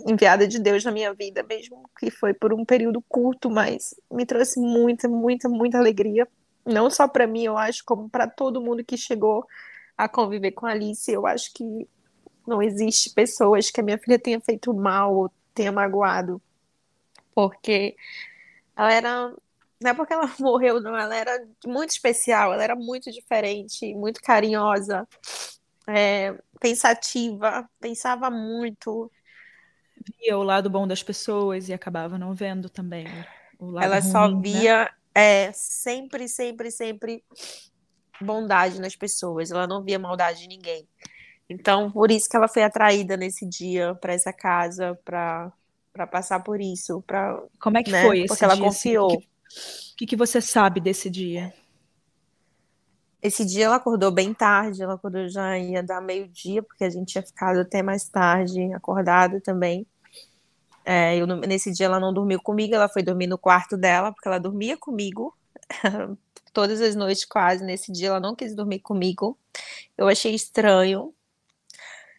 [0.06, 4.24] enviada de Deus na minha vida, mesmo que foi por um período curto, mas me
[4.24, 6.28] trouxe muita, muita, muita alegria.
[6.64, 9.46] Não só para mim, eu acho, como para todo mundo que chegou
[9.96, 11.10] a conviver com a Alice.
[11.10, 11.88] Eu acho que
[12.46, 16.40] não existe pessoas que a minha filha tenha feito mal ou tenha magoado,
[17.34, 17.96] porque
[18.76, 19.34] ela era.
[19.80, 24.20] Não é porque ela morreu, não, ela era muito especial, ela era muito diferente, muito
[24.22, 25.06] carinhosa,
[25.88, 29.10] é, pensativa, pensava muito,
[30.18, 33.06] via o lado bom das pessoas e acabava não vendo também
[33.58, 34.40] o lado Ela ruim, só né?
[34.42, 34.90] via né?
[35.14, 37.24] é, sempre, sempre, sempre
[38.20, 39.50] bondade nas pessoas.
[39.50, 40.88] Ela não via maldade em ninguém.
[41.48, 45.52] Então, por isso que ela foi atraída nesse dia para essa casa, para
[45.92, 48.00] para passar por isso, para Como é que né?
[48.00, 48.96] foi esse Porque ela dia, assim?
[48.96, 49.14] confiou.
[49.14, 49.28] O que,
[49.96, 51.54] que, que você sabe desse dia?
[53.22, 57.12] Esse dia ela acordou bem tarde, ela acordou já ia dar meio-dia, porque a gente
[57.12, 59.86] tinha ficado até mais tarde, acordado também.
[60.84, 64.28] É, eu, nesse dia ela não dormiu comigo, ela foi dormir no quarto dela, porque
[64.28, 65.34] ela dormia comigo
[66.52, 67.64] todas as noites quase.
[67.64, 69.38] Nesse dia ela não quis dormir comigo.
[69.98, 71.14] Eu achei estranho.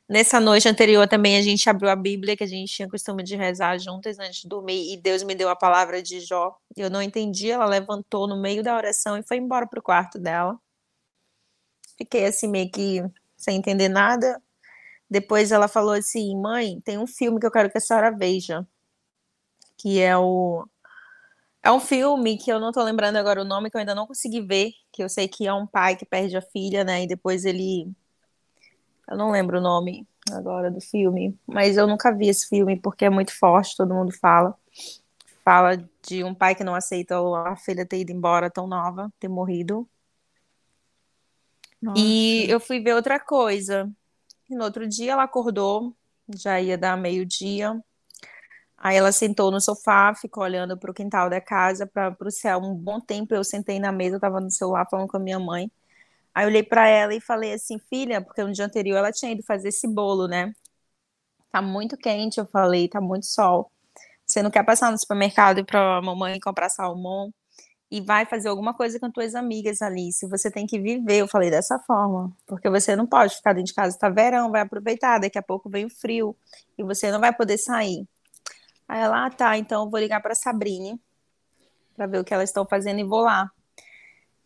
[0.10, 3.36] Nessa noite anterior também a gente abriu a Bíblia, que a gente tinha costume de
[3.36, 6.58] rezar juntas antes de dormir, e Deus me deu a palavra de Jó.
[6.78, 10.58] Eu não entendi, ela levantou no meio da oração e foi embora pro quarto dela.
[11.98, 13.04] Fiquei assim meio que
[13.36, 14.42] sem entender nada.
[15.10, 18.68] Depois ela falou assim: mãe, tem um filme que eu quero que a senhora veja.
[19.78, 20.68] Que é o.
[21.64, 24.08] É um filme que eu não tô lembrando agora o nome, que eu ainda não
[24.08, 24.72] consegui ver.
[24.92, 27.04] Que eu sei que é um pai que perde a filha, né?
[27.04, 27.92] E depois ele.
[29.10, 31.38] Eu não lembro o nome agora do filme.
[31.48, 34.56] Mas eu nunca vi esse filme porque é muito forte, todo mundo fala.
[35.44, 37.16] Fala de um pai que não aceita
[37.46, 39.88] a filha ter ido embora tão nova, ter morrido.
[41.82, 42.00] Nossa.
[42.00, 43.90] E eu fui ver outra coisa
[44.50, 45.96] e no outro dia ela acordou,
[46.36, 47.80] já ia dar meio-dia.
[48.78, 52.60] Aí ela sentou no sofá, ficou olhando para o quintal da casa, para o céu.
[52.60, 55.72] Um bom tempo eu sentei na mesa, estava no celular falando com a minha mãe.
[56.38, 59.32] Aí eu olhei para ela e falei assim, filha, porque no dia anterior ela tinha
[59.32, 60.54] ido fazer esse bolo, né?
[61.52, 63.72] Tá muito quente, eu falei, tá muito sol.
[64.24, 67.34] Você não quer passar no supermercado e para mamãe comprar salmão?
[67.90, 70.12] e vai fazer alguma coisa com tuas amigas ali.
[70.12, 73.68] Se você tem que viver, eu falei dessa forma, porque você não pode ficar dentro
[73.68, 76.36] de casa, tá verão, vai aproveitar, daqui a pouco vem o frio
[76.78, 78.08] e você não vai poder sair.
[78.88, 81.02] Aí ela, ah, tá, então eu vou ligar para Sabrine
[81.96, 83.52] para ver o que elas estão fazendo e vou lá.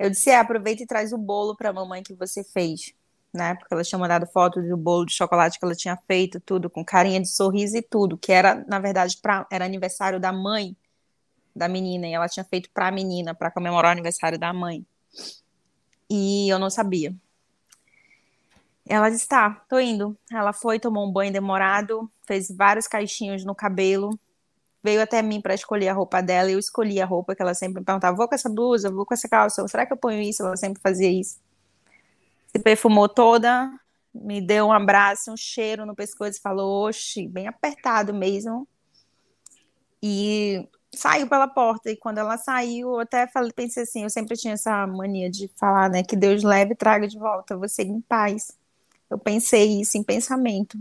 [0.02, 2.92] Eu disse: é, aproveita e traz o bolo para a mamãe que você fez,
[3.32, 3.54] né?
[3.54, 6.84] Porque ela tinha mandado foto do bolo de chocolate que ela tinha feito, tudo, com
[6.84, 10.76] carinha de sorriso e tudo, que era, na verdade, pra, era aniversário da mãe
[11.56, 14.84] da menina, e ela tinha feito para a menina, para comemorar o aniversário da mãe.
[16.10, 17.14] E eu não sabia.
[18.90, 20.18] Ela disse: tá, tô indo.
[20.32, 24.20] Ela foi, tomou um banho demorado, fez vários caixinhos no cabelo,
[24.84, 26.50] veio até mim para escolher a roupa dela.
[26.50, 29.14] Eu escolhi a roupa que ela sempre me perguntava: vou com essa blusa, vou com
[29.14, 30.44] essa calça, será que eu ponho isso?
[30.44, 31.40] Ela sempre fazia isso.
[32.48, 33.72] Se perfumou toda,
[34.14, 38.68] me deu um abraço, um cheiro no pescoço falou: oxe, bem apertado mesmo.
[40.04, 41.90] E saiu pela porta.
[41.90, 45.50] E quando ela saiu, eu até falei, pensei assim: eu sempre tinha essa mania de
[45.56, 48.58] falar, né, que Deus leve e traga de volta você em paz.
[49.10, 50.78] Eu pensei isso em pensamento.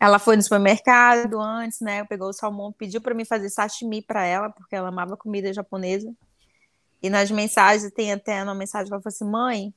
[0.00, 2.02] Ela foi no supermercado antes, né?
[2.06, 6.10] Pegou o salmão, pediu para mim fazer sashimi para ela, porque ela amava comida japonesa.
[7.02, 9.74] E nas mensagens tem até uma mensagem que ela falou assim: "Mãe,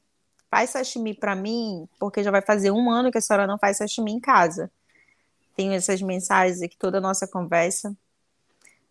[0.52, 3.78] faz sashimi para mim, porque já vai fazer um ano que a senhora não faz
[3.78, 4.72] sashimi em casa".
[5.56, 7.96] Tenho essas mensagens aqui toda a nossa conversa.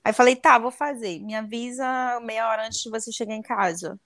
[0.04, 1.20] Aí falei: "Tá, vou fazer.
[1.20, 3.98] Me avisa meia hora antes de você chegar em casa".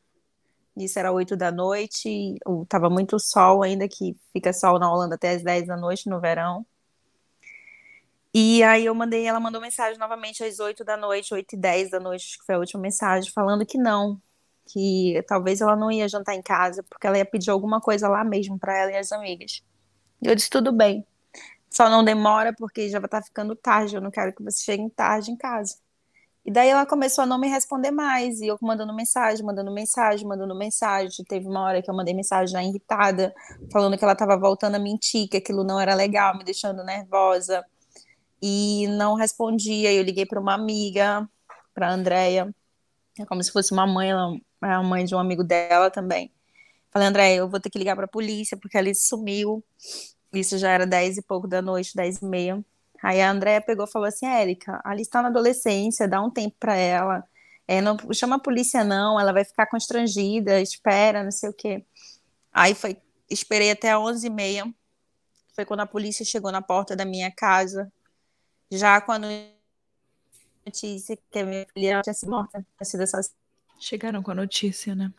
[0.77, 2.37] Isso era oito da noite,
[2.69, 6.21] tava muito sol ainda, que fica sol na Holanda até as 10 da noite no
[6.21, 6.67] verão.
[8.39, 11.91] E aí eu mandei, ela mandou mensagem novamente às 8 da noite, 8 e 10
[11.91, 14.21] da noite, acho que foi a última mensagem, falando que não,
[14.67, 18.23] que talvez ela não ia jantar em casa, porque ela ia pedir alguma coisa lá
[18.23, 19.63] mesmo para ela e as amigas.
[20.21, 21.07] E eu disse, tudo bem.
[21.71, 24.63] Só não demora, porque já vai estar tá ficando tarde, eu não quero que você
[24.63, 25.79] chegue tarde em casa.
[26.45, 30.27] E daí ela começou a não me responder mais, e eu mandando mensagem, mandando mensagem,
[30.27, 31.25] mandando mensagem.
[31.25, 33.35] Teve uma hora que eu mandei mensagem já irritada,
[33.73, 37.65] falando que ela estava voltando a mentir, que aquilo não era legal, me deixando nervosa
[38.41, 39.93] e não respondia.
[39.93, 41.29] Eu liguei para uma amiga,
[41.75, 42.55] para Andréia,
[43.19, 46.31] é como se fosse uma mãe, ela é a mãe de um amigo dela também.
[46.91, 49.65] Falei, Andréia, eu vou ter que ligar para a polícia porque ela sumiu.
[50.33, 52.63] Isso já era dez e pouco da noite, dez e meia.
[53.03, 56.57] Aí a Andréia pegou e falou assim: Érica, ali está na adolescência, dá um tempo
[56.59, 57.25] para ela.
[57.69, 61.85] É, não chama a polícia, não, ela vai ficar constrangida, espera, não sei o quê.
[62.53, 62.97] Aí foi,
[63.29, 64.75] esperei até 11 e meia.
[65.55, 67.91] Foi quando a polícia chegou na porta da minha casa
[68.71, 69.27] já quando
[70.65, 73.47] notícia que a minha filha tinha sido morta, tinha sido assassinada.
[73.79, 75.13] Chegaram com a notícia, né?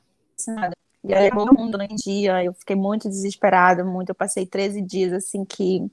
[1.03, 4.09] E aí todo mundo no dia, eu fiquei muito desesperada, muito.
[4.09, 5.89] Eu passei 13 dias assim que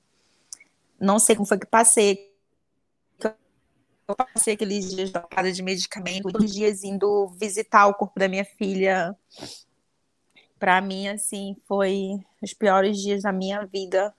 [0.98, 2.32] não sei como foi que passei.
[4.06, 8.28] Eu passei aqueles dias de de medicamento, todos os dias indo visitar o corpo da
[8.28, 9.16] minha filha.
[10.58, 14.14] Para mim, assim, foi os piores dias da minha vida.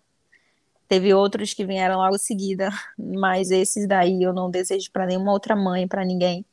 [0.88, 5.56] Teve outros que vieram logo seguida, mas esses daí eu não desejo para nenhuma outra
[5.56, 6.46] mãe, para ninguém.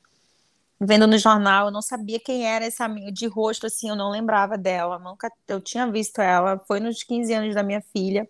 [0.80, 4.10] Vendo no jornal, eu não sabia quem era essa amiga de rosto assim, eu não
[4.10, 6.58] lembrava dela, nunca eu tinha visto ela.
[6.66, 8.28] Foi nos 15 anos da minha filha,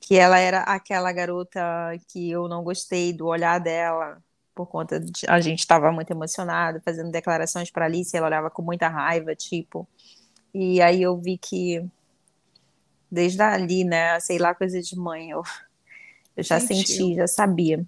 [0.00, 1.60] que ela era aquela garota
[2.08, 4.22] que eu não gostei do olhar dela,
[4.54, 8.62] por conta de a gente estava muito emocionado, fazendo declarações para Alice, ela olhava com
[8.62, 9.88] muita raiva, tipo.
[10.52, 11.84] E aí eu vi que
[13.10, 14.18] desde ali, né?
[14.20, 15.30] Sei lá, coisa de mãe.
[15.30, 15.42] Eu,
[16.36, 16.86] eu já Sentiu.
[16.86, 17.84] senti, já sabia.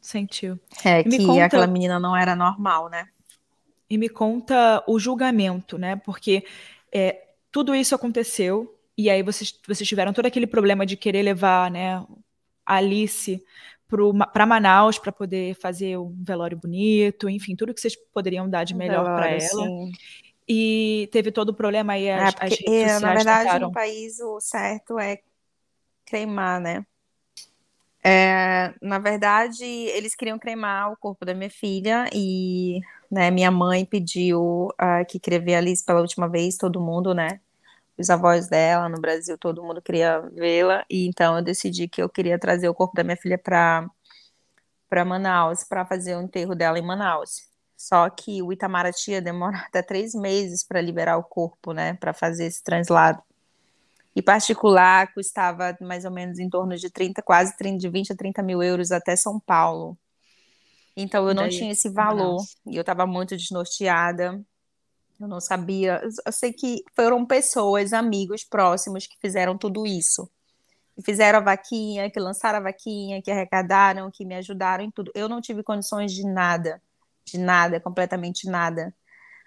[0.00, 0.58] Sentiu.
[0.84, 1.44] É, e que conta...
[1.44, 3.08] aquela menina não era normal, né?
[3.88, 5.96] E me conta o julgamento, né?
[5.96, 6.44] Porque
[6.92, 11.70] é, tudo isso aconteceu e aí vocês, vocês tiveram todo aquele problema de querer levar,
[11.70, 11.96] né,
[12.64, 13.42] a Alice
[14.32, 18.74] para Manaus para poder fazer um velório bonito, enfim, tudo que vocês poderiam dar de
[18.74, 19.40] melhor para ela.
[19.40, 19.92] Sim.
[20.46, 23.68] E teve todo o problema aí, as, é, as redes é, Na verdade, tentaram...
[23.68, 25.20] no país o certo é
[26.04, 26.84] cremar, né?
[28.06, 33.82] É, na verdade, eles queriam cremar o corpo da minha filha e né, minha mãe
[33.86, 37.40] pediu uh, que queria ver a Alice pela última vez, todo mundo, né?
[37.96, 42.08] Os avós dela no Brasil, todo mundo queria vê-la, e então eu decidi que eu
[42.08, 43.88] queria trazer o corpo da minha filha para
[44.88, 47.48] para Manaus, para fazer o enterro dela em Manaus.
[47.76, 52.12] Só que o Itamaraty ia demorar até três meses para liberar o corpo, né, para
[52.12, 53.22] fazer esse translado.
[54.16, 58.16] E particular custava mais ou menos em torno de 30, quase 30, de 20 a
[58.16, 59.98] 30 mil euros até São Paulo.
[60.96, 62.56] Então eu não tinha esse valor nossa.
[62.64, 64.40] e eu estava muito desnorteada.
[65.20, 66.00] Eu não sabia.
[66.24, 70.30] Eu sei que foram pessoas, amigos próximos que fizeram tudo isso.
[70.94, 75.10] Que fizeram a vaquinha, que lançaram a vaquinha, que arrecadaram, que me ajudaram em tudo.
[75.12, 76.80] Eu não tive condições de nada
[77.24, 78.94] de nada, completamente nada.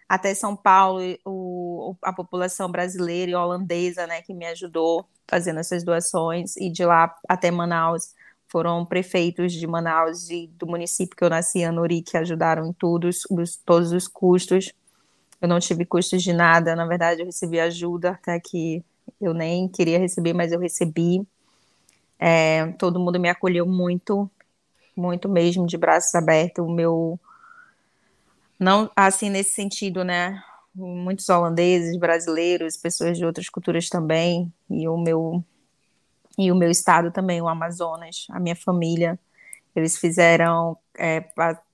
[0.09, 5.83] Até São Paulo, o, a população brasileira e holandesa, né, que me ajudou fazendo essas
[5.83, 8.13] doações, e de lá até Manaus,
[8.47, 13.09] foram prefeitos de Manaus e do município que eu nasci, Anori, que ajudaram em tudo,
[13.09, 13.25] os,
[13.65, 14.73] todos os custos.
[15.41, 18.83] Eu não tive custos de nada, na verdade, eu recebi ajuda até que
[19.19, 21.27] eu nem queria receber, mas eu recebi.
[22.19, 24.29] É, todo mundo me acolheu muito,
[24.95, 26.65] muito mesmo, de braços abertos.
[26.65, 27.19] O meu.
[28.60, 30.41] Não assim nesse sentido, né?
[30.76, 35.43] Muitos holandeses, brasileiros, pessoas de outras culturas também, e o meu
[36.38, 39.20] e o meu estado também, o Amazonas, a minha família.
[39.76, 41.24] Eles fizeram é,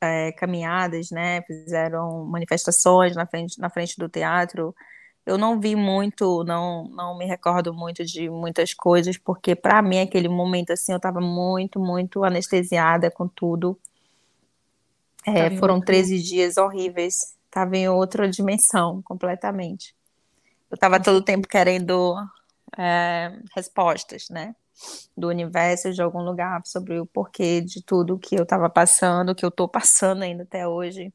[0.02, 1.42] é, caminhadas, né?
[1.44, 4.76] Fizeram manifestações na frente, na frente do teatro.
[5.26, 10.00] Eu não vi muito, não, não me recordo muito de muitas coisas, porque para mim
[10.00, 13.80] aquele momento assim eu estava muito, muito anestesiada com tudo.
[15.26, 17.36] É, foram 13 dias horríveis.
[17.46, 19.96] Estava em outra dimensão completamente.
[20.70, 22.16] Eu estava todo o tempo querendo
[22.78, 24.56] é, respostas, né?
[25.16, 29.46] Do universo, de algum lugar, sobre o porquê de tudo que eu estava passando, que
[29.46, 31.14] eu estou passando ainda até hoje.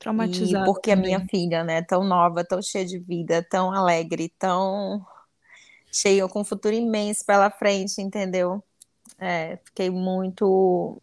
[0.00, 0.64] Traumatizada.
[0.64, 5.06] E porque a minha filha, né, tão nova, tão cheia de vida, tão alegre, tão
[5.92, 8.62] cheia, com um futuro imenso pela frente, entendeu?
[9.16, 11.00] É, fiquei muito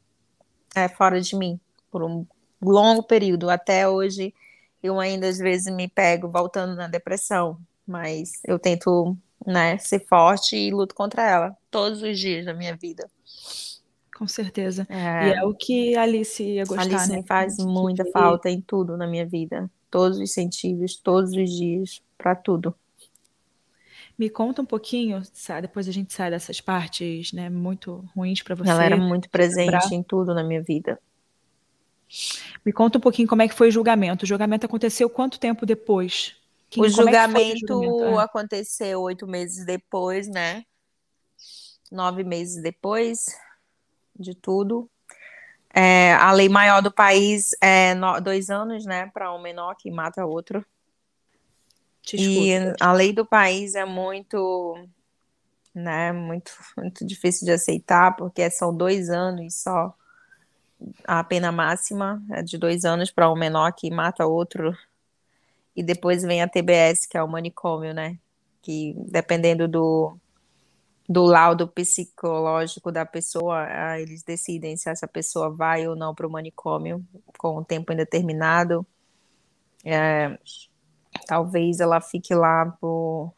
[0.76, 1.58] é, fora de mim
[1.92, 2.26] por um
[2.62, 3.50] longo período.
[3.50, 4.34] Até hoje,
[4.82, 9.78] eu ainda às vezes me pego voltando na depressão, mas eu tento né?
[9.78, 13.10] Ser forte e luto contra ela todos os dias da minha vida.
[14.16, 14.86] Com certeza.
[14.90, 15.30] É.
[15.30, 17.18] E é o que a Alice ia gostar, Alice né?
[17.18, 18.12] me faz muita que...
[18.12, 19.70] falta em tudo na minha vida.
[19.90, 22.76] Todos os sentidos, todos os dias, para tudo.
[24.18, 25.22] Me conta um pouquinho,
[25.62, 28.70] depois a gente sai dessas partes, né, muito ruins para você.
[28.70, 29.94] Ela era muito presente lembrar.
[29.94, 31.00] em tudo na minha vida.
[32.66, 34.24] Me conta um pouquinho como é que foi o julgamento.
[34.24, 36.36] O julgamento aconteceu quanto tempo depois
[36.70, 40.64] que, o, julgamento é o julgamento aconteceu oito meses depois, né?
[41.92, 43.26] Nove meses depois
[44.18, 44.90] de tudo.
[45.74, 49.08] É, a lei maior do país é no, dois anos, né?
[49.08, 50.64] Para um menor que mata outro.
[52.14, 54.76] e a lei do país é muito,
[55.74, 56.12] né?
[56.12, 59.96] Muito, muito difícil de aceitar, porque são dois anos só.
[61.06, 64.76] A pena máxima é de dois anos para um menor que mata outro
[65.76, 68.18] e depois vem a TBS, que é o manicômio, né?
[68.62, 70.18] Que dependendo do,
[71.08, 73.68] do laudo psicológico da pessoa,
[74.00, 77.06] eles decidem se essa pessoa vai ou não para o manicômio
[77.38, 78.86] com um tempo indeterminado.
[79.86, 80.38] É,
[81.26, 83.34] talvez ela fique lá por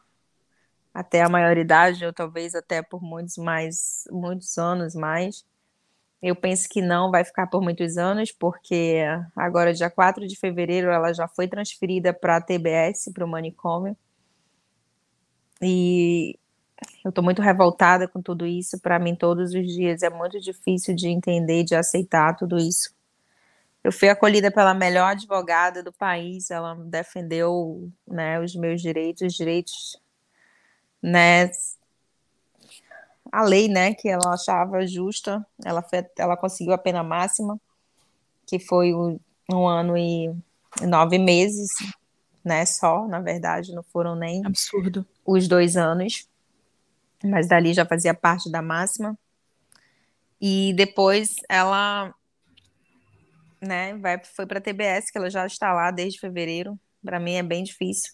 [0.93, 5.45] até a maioridade, ou talvez até por muitos mais, muitos anos mais.
[6.21, 8.99] Eu penso que não vai ficar por muitos anos, porque
[9.36, 13.97] agora, dia 4 de fevereiro, ela já foi transferida para a TBS, para o manicômio.
[15.62, 16.38] E
[17.03, 18.79] eu estou muito revoltada com tudo isso.
[18.79, 22.93] Para mim, todos os dias é muito difícil de entender, de aceitar tudo isso.
[23.84, 29.34] Eu fui acolhida pela melhor advogada do país, ela defendeu né, os meus direitos, os
[29.34, 29.99] direitos
[31.01, 31.49] né,
[33.32, 37.60] a lei, né, que ela achava justa, ela, foi, ela conseguiu a pena máxima,
[38.46, 40.34] que foi o, um ano e
[40.82, 41.70] nove meses,
[42.44, 45.06] né, só, na verdade, não foram nem Absurdo.
[45.26, 46.28] os dois anos,
[47.24, 49.17] mas dali já fazia parte da máxima.
[50.39, 52.13] E depois ela,
[53.62, 56.80] né, vai, foi para a TBS, que ela já está lá desde fevereiro.
[57.04, 58.13] Para mim é bem difícil.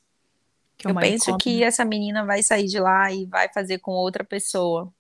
[0.78, 3.92] Que é eu penso que essa menina vai sair de lá e vai fazer com
[3.92, 4.94] outra pessoa.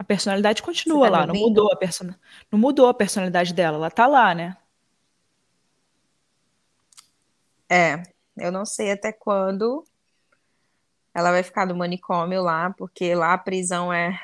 [0.00, 2.06] A personalidade continua tá lá, não mudou a person...
[2.50, 4.56] não mudou a personalidade dela, ela tá lá, né?
[7.68, 8.02] É,
[8.34, 9.84] eu não sei até quando
[11.12, 14.18] ela vai ficar no manicômio lá, porque lá a prisão é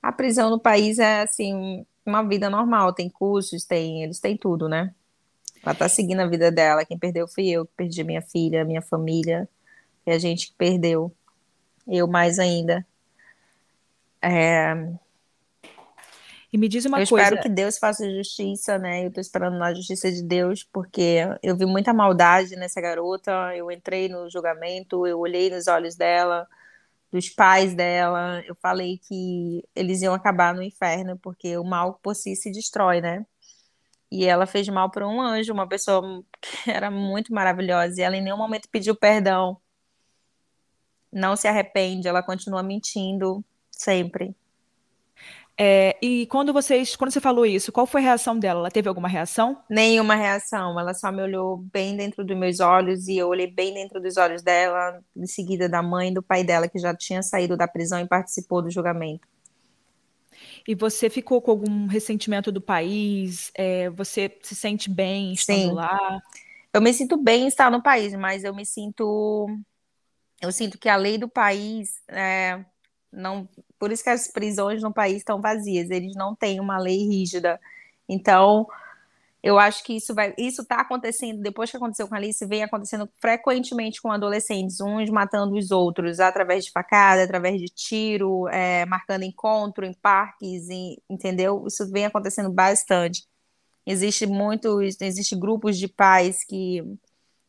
[0.00, 4.68] a prisão no país é assim, uma vida normal, tem cursos, tem, eles têm tudo,
[4.68, 4.94] né?
[5.64, 8.80] Ela tá seguindo a vida dela, quem perdeu fui eu, que perdi minha filha, minha
[8.80, 9.48] família,
[10.06, 11.12] e a gente que perdeu.
[11.88, 12.86] Eu mais ainda.
[14.22, 14.74] É...
[16.52, 17.22] E me diz uma eu coisa.
[17.22, 19.06] Eu espero que Deus faça justiça, né?
[19.06, 23.54] Eu tô esperando na justiça de Deus, porque eu vi muita maldade nessa garota.
[23.54, 26.48] Eu entrei no julgamento, eu olhei nos olhos dela,
[27.12, 28.42] dos pais dela.
[28.46, 33.00] Eu falei que eles iam acabar no inferno, porque o mal por si se destrói,
[33.00, 33.24] né?
[34.10, 38.16] E ela fez mal para um anjo, uma pessoa que era muito maravilhosa, e ela
[38.16, 39.56] em nenhum momento pediu perdão.
[41.12, 43.44] Não se arrepende, ela continua mentindo,
[43.80, 44.34] sempre.
[45.62, 48.60] É, e quando vocês, quando você falou isso, qual foi a reação dela?
[48.60, 49.62] Ela teve alguma reação?
[49.68, 50.78] Nenhuma reação.
[50.80, 54.16] Ela só me olhou bem dentro dos meus olhos e eu olhei bem dentro dos
[54.16, 57.68] olhos dela, em seguida da mãe e do pai dela, que já tinha saído da
[57.68, 59.28] prisão e participou do julgamento.
[60.66, 63.50] E você ficou com algum ressentimento do país?
[63.54, 65.72] É, você se sente bem estando Sim.
[65.72, 66.22] lá?
[66.72, 69.46] Eu me sinto bem em estar no país, mas eu me sinto.
[70.40, 72.00] Eu sinto que a lei do país.
[72.08, 72.64] É,
[73.12, 73.48] não,
[73.80, 77.58] por isso que as prisões no país estão vazias, eles não têm uma lei rígida.
[78.06, 78.68] Então,
[79.42, 82.62] eu acho que isso vai, isso está acontecendo depois que aconteceu com a Alice, vem
[82.62, 88.84] acontecendo frequentemente com adolescentes, uns matando os outros através de facada, através de tiro, é,
[88.84, 91.64] marcando encontro em parques, em, entendeu?
[91.66, 93.26] Isso vem acontecendo bastante.
[93.86, 96.84] Existe muitos, existe grupos de pais que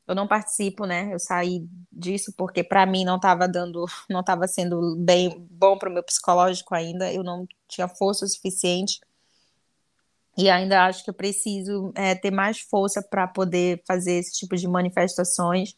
[0.08, 1.14] eu não participo, né?
[1.14, 5.90] Eu saí disso porque para mim não estava dando, não estava sendo bem bom para
[5.90, 7.12] o meu psicológico ainda.
[7.12, 9.00] Eu não tinha força suficiente
[10.38, 14.56] e ainda acho que eu preciso é, ter mais força para poder fazer esse tipo
[14.56, 15.76] de manifestações.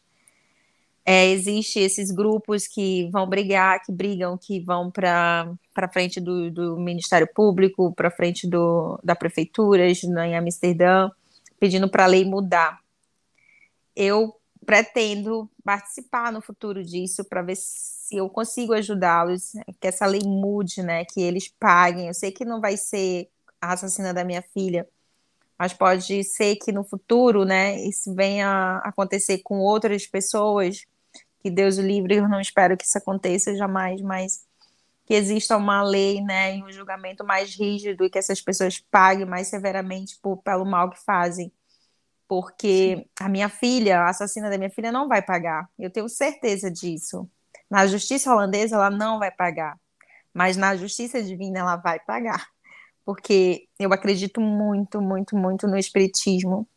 [1.05, 5.57] É, Existem esses grupos que vão brigar, que brigam, que vão para
[5.91, 11.09] frente do, do, Ministério Público, para frente do, da prefeitura em Amsterdã,
[11.59, 12.82] pedindo para a lei mudar.
[13.95, 20.21] Eu pretendo participar no futuro disso para ver se eu consigo ajudá-los, que essa lei
[20.23, 21.05] mude, né?
[21.05, 22.07] Que eles paguem.
[22.07, 23.29] Eu sei que não vai ser
[23.61, 24.87] a assassina da minha filha.
[25.57, 28.47] Mas pode ser que no futuro, né, isso venha
[28.83, 30.83] a acontecer com outras pessoas,
[31.39, 34.45] que Deus o livre, eu não espero que isso aconteça jamais, mas
[35.05, 39.25] que exista uma lei, né, e um julgamento mais rígido e que essas pessoas paguem
[39.25, 41.51] mais severamente por, pelo mal que fazem.
[42.41, 45.69] Porque a minha filha, a assassina da minha filha, não vai pagar.
[45.77, 47.29] Eu tenho certeza disso.
[47.69, 49.79] Na justiça holandesa, ela não vai pagar.
[50.33, 52.43] Mas na justiça divina, ela vai pagar
[53.05, 56.67] porque eu acredito muito, muito, muito no espiritismo.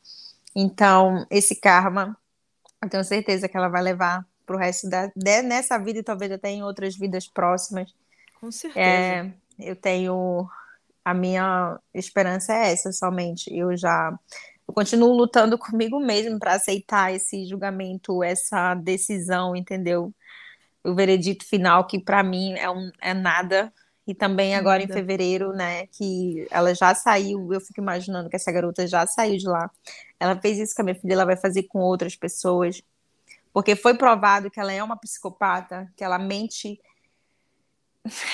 [0.55, 2.17] Então, esse karma,
[2.83, 6.03] eu tenho certeza que ela vai levar para o resto da de, nessa vida e
[6.03, 7.95] talvez até em outras vidas próximas.
[8.41, 8.81] Com certeza.
[8.81, 10.49] É, eu tenho
[11.05, 13.55] a minha esperança é essa somente.
[13.57, 14.19] Eu já
[14.69, 20.13] eu continuo lutando comigo mesmo para aceitar esse julgamento, essa decisão, entendeu?
[20.85, 23.73] O veredito final que para mim é, um, é nada,
[24.07, 28.53] e também agora em fevereiro, né, que ela já saiu, eu fico imaginando que essa
[28.53, 29.69] garota já saiu de lá.
[30.21, 32.81] Ela fez isso com a minha filha, ela vai fazer com outras pessoas.
[33.53, 36.81] Porque foi provado que ela é uma psicopata, que ela mente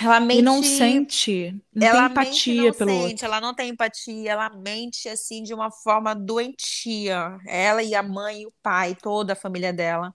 [0.02, 0.38] ela mente.
[0.38, 1.56] E não sente.
[1.74, 3.26] Não ela tem empatia não pelo sente, outro.
[3.26, 7.38] Ela não tem empatia, ela mente assim de uma forma doentia.
[7.46, 10.14] Ela e a mãe e o pai, toda a família dela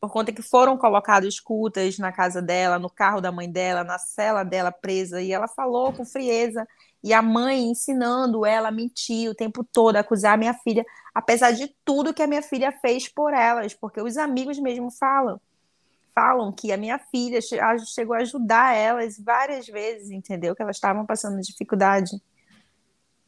[0.00, 3.98] por conta que foram colocadas escutas na casa dela, no carro da mãe dela, na
[3.98, 6.66] cela dela presa, e ela falou com frieza,
[7.02, 10.84] e a mãe ensinando ela a mentir o tempo todo, a acusar a minha filha,
[11.14, 15.40] apesar de tudo que a minha filha fez por elas, porque os amigos mesmo falam,
[16.16, 17.40] falam que a minha filha
[17.84, 20.56] chegou a ajudar elas várias vezes, entendeu?
[20.56, 22.10] Que elas estavam passando dificuldade.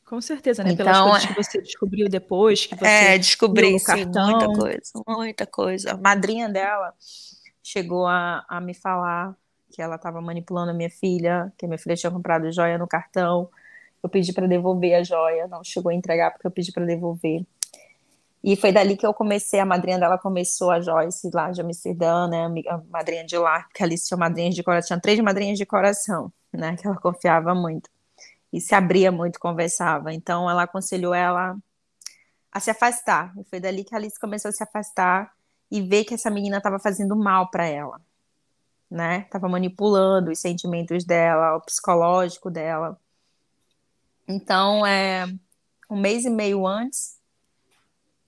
[0.06, 0.72] Com certeza, né?
[0.72, 5.46] Então, Pelas coisas que você descobriu depois, que você é, descobri sim, muita coisa, muita
[5.46, 5.92] coisa.
[5.92, 6.94] A madrinha dela
[7.62, 9.36] chegou a, a me falar
[9.70, 12.88] que ela estava manipulando a minha filha, que a minha filha tinha comprado joia no
[12.88, 13.50] cartão.
[14.02, 17.44] Eu pedi para devolver a joia, não chegou a entregar porque eu pedi para devolver.
[18.42, 22.28] E foi dali que eu comecei, a madrinha dela começou a Joyce lá de Amsterdã,
[22.28, 26.32] né, a madrinha de lá, que ali tinha de coração, tinha três madrinhas de coração,
[26.52, 27.90] né, que ela confiava muito
[28.52, 30.12] e se abria muito, conversava.
[30.12, 31.56] Então ela aconselhou ela
[32.50, 33.32] a se afastar.
[33.38, 35.32] E foi dali que a Alice começou a se afastar
[35.70, 38.00] e ver que essa menina estava fazendo mal para ela,
[38.90, 39.22] né?
[39.30, 42.98] Tava manipulando os sentimentos dela, o psicológico dela.
[44.26, 45.26] Então, é
[45.90, 47.17] um mês e meio antes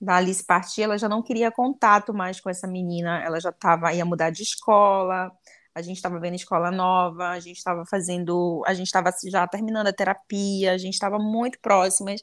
[0.01, 3.23] da Alice partir, ela já não queria contato mais com essa menina.
[3.23, 5.31] Ela já tava ia mudar de escola
[5.75, 9.87] a gente estava vendo escola nova, a gente estava fazendo, a gente estava já terminando
[9.87, 12.23] a terapia, a gente estava muito próximas.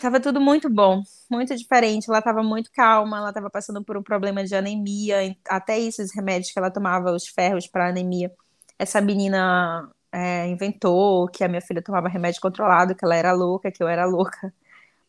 [0.00, 2.06] Tava tudo muito bom, muito diferente.
[2.08, 6.14] Ela estava muito calma, ela estava passando por um problema de anemia, até isso, os
[6.14, 8.32] remédios que ela tomava, os ferros para anemia.
[8.78, 13.70] Essa menina é, inventou que a minha filha tomava remédio controlado, que ela era louca,
[13.70, 14.52] que eu era louca,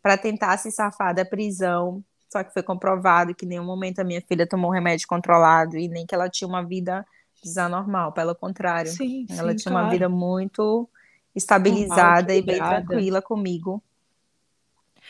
[0.04, 2.04] para tentar se safar da prisão.
[2.30, 5.88] Só que foi comprovado que em nenhum momento a minha filha tomou remédio controlado e
[5.88, 7.06] nem que ela tinha uma vida
[7.42, 8.92] desanormal, pelo contrário.
[8.92, 9.88] Sim, ela sim, tinha claro.
[9.88, 10.90] uma vida muito
[11.34, 13.82] estabilizada Normal, e bem tranquila comigo.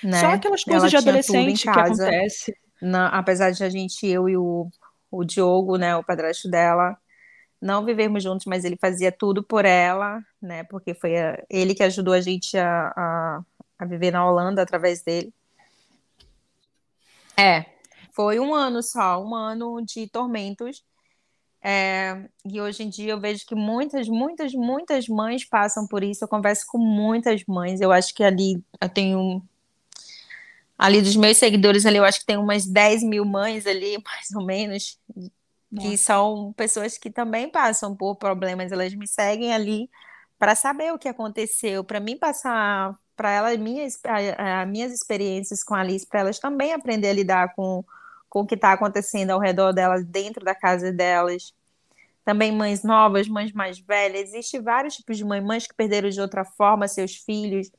[0.03, 0.19] Né?
[0.19, 2.55] Só aquelas coisas de adolescente que acontece.
[2.81, 4.67] Na, apesar de a gente, eu e o,
[5.09, 6.97] o Diogo, né, o padrasto dela,
[7.61, 10.65] não vivermos juntos, mas ele fazia tudo por ela, né?
[10.65, 13.41] Porque foi a, ele que ajudou a gente a, a,
[13.77, 15.33] a viver na Holanda através dele.
[17.35, 17.65] É,
[18.11, 20.83] foi um ano só, um ano de tormentos.
[21.65, 26.23] É, e hoje em dia eu vejo que muitas, muitas, muitas mães passam por isso.
[26.23, 27.81] Eu converso com muitas mães.
[27.81, 29.41] Eu acho que ali eu tenho
[30.77, 34.31] Ali dos meus seguidores ali, eu acho que tem umas 10 mil mães ali, mais
[34.35, 34.99] ou menos,
[35.79, 38.71] que são pessoas que também passam por problemas.
[38.71, 39.89] Elas me seguem ali
[40.37, 45.63] para saber o que aconteceu, para mim passar para elas minhas, a, a, minhas experiências
[45.63, 47.83] com a Alice, para elas também aprender a lidar com,
[48.29, 51.53] com o que está acontecendo ao redor delas, dentro da casa delas.
[52.25, 54.29] Também mães novas, mães mais velhas.
[54.29, 57.69] Existem vários tipos de mães, mães que perderam de outra forma seus filhos,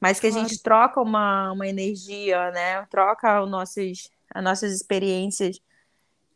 [0.00, 0.44] mas que claro.
[0.44, 2.86] a gente troca uma, uma energia, né?
[2.90, 5.60] Troca os nossos, as nossas experiências.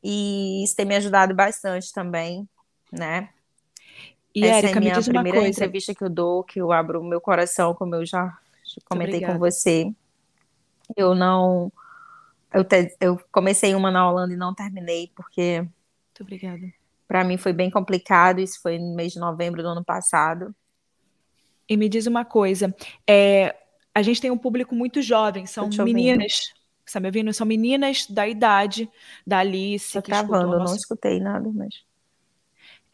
[0.02, 2.48] E isso tem me ajudado bastante também,
[2.92, 3.30] né?
[4.34, 7.04] E Essa Érica, é a minha primeira entrevista que eu dou, que eu abro o
[7.04, 8.36] meu coração, como eu já
[8.84, 9.92] comentei com você.
[10.96, 11.72] Eu não.
[12.52, 15.60] Eu, te, eu comecei uma na Holanda e não terminei, porque.
[15.60, 16.72] Muito obrigada.
[17.06, 18.40] Para mim foi bem complicado.
[18.40, 20.54] Isso foi no mês de novembro do ano passado.
[21.68, 22.74] E me diz uma coisa:
[23.06, 23.54] é,
[23.94, 26.52] a gente tem um público muito jovem, são meninas.
[26.84, 27.32] Está me ouvindo?
[27.32, 28.90] São meninas da idade
[29.26, 29.92] da Alice.
[29.92, 31.82] Tô travando, eu não escutei nada, mas.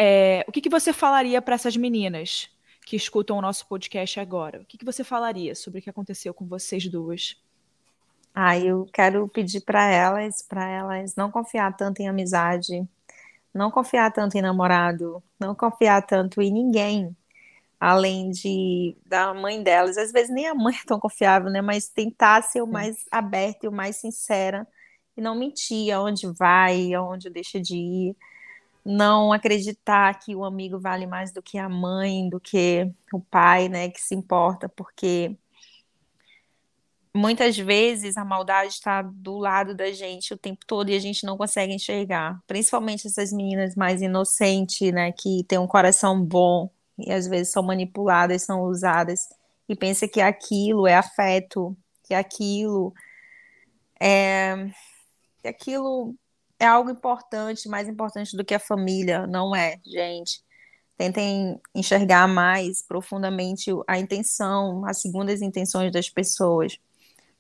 [0.02, 2.48] É, o que, que você falaria para essas meninas
[2.86, 4.62] que escutam o nosso podcast agora?
[4.62, 7.36] O que, que você falaria sobre o que aconteceu com vocês duas?
[8.34, 12.88] Ah, eu quero pedir para elas, para elas não confiar tanto em amizade,
[13.52, 17.14] não confiar tanto em namorado, não confiar tanto em ninguém,
[17.78, 19.98] além de da mãe delas.
[19.98, 21.60] Às vezes nem a mãe é tão confiável, né?
[21.60, 24.66] Mas tentar ser o mais aberta e o mais sincera
[25.14, 28.16] e não mentir aonde vai, aonde deixa de ir
[28.84, 33.68] não acreditar que o amigo vale mais do que a mãe, do que o pai,
[33.68, 35.36] né, que se importa, porque
[37.14, 41.24] muitas vezes a maldade está do lado da gente o tempo todo e a gente
[41.26, 42.40] não consegue enxergar.
[42.46, 47.62] Principalmente essas meninas mais inocentes, né, que têm um coração bom e às vezes são
[47.62, 49.28] manipuladas, são usadas
[49.68, 52.92] e pensa que aquilo é afeto, que aquilo
[54.00, 54.70] é
[55.42, 56.14] que aquilo
[56.60, 60.42] é algo importante, mais importante do que a família, não é, gente.
[60.96, 66.78] Tentem enxergar mais profundamente a intenção, as segundas intenções das pessoas.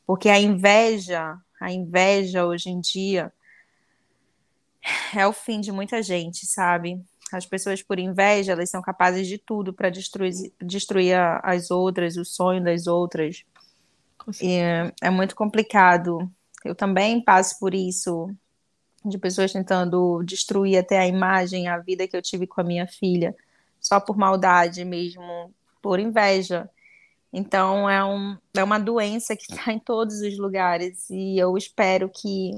[0.06, 3.30] Porque a inveja, a inveja hoje em dia
[5.14, 6.98] é o fim de muita gente, sabe?
[7.30, 12.24] As pessoas por inveja, elas são capazes de tudo para destruir, destruir as outras, o
[12.24, 13.44] sonho das outras.
[14.40, 16.30] E é, é muito complicado.
[16.64, 18.34] Eu também passo por isso
[19.04, 22.86] de pessoas tentando destruir até a imagem, a vida que eu tive com a minha
[22.86, 23.34] filha,
[23.80, 26.68] só por maldade mesmo, por inveja.
[27.32, 32.10] Então é, um, é uma doença que está em todos os lugares e eu espero
[32.10, 32.50] que.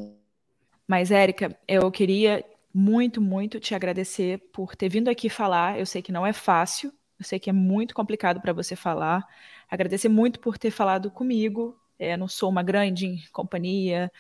[0.87, 5.79] Mas, Érica, eu queria muito, muito te agradecer por ter vindo aqui falar.
[5.79, 9.25] Eu sei que não é fácil, eu sei que é muito complicado para você falar.
[9.71, 11.79] Agradecer muito por ter falado comigo.
[11.99, 14.11] É, não sou uma grande companhia,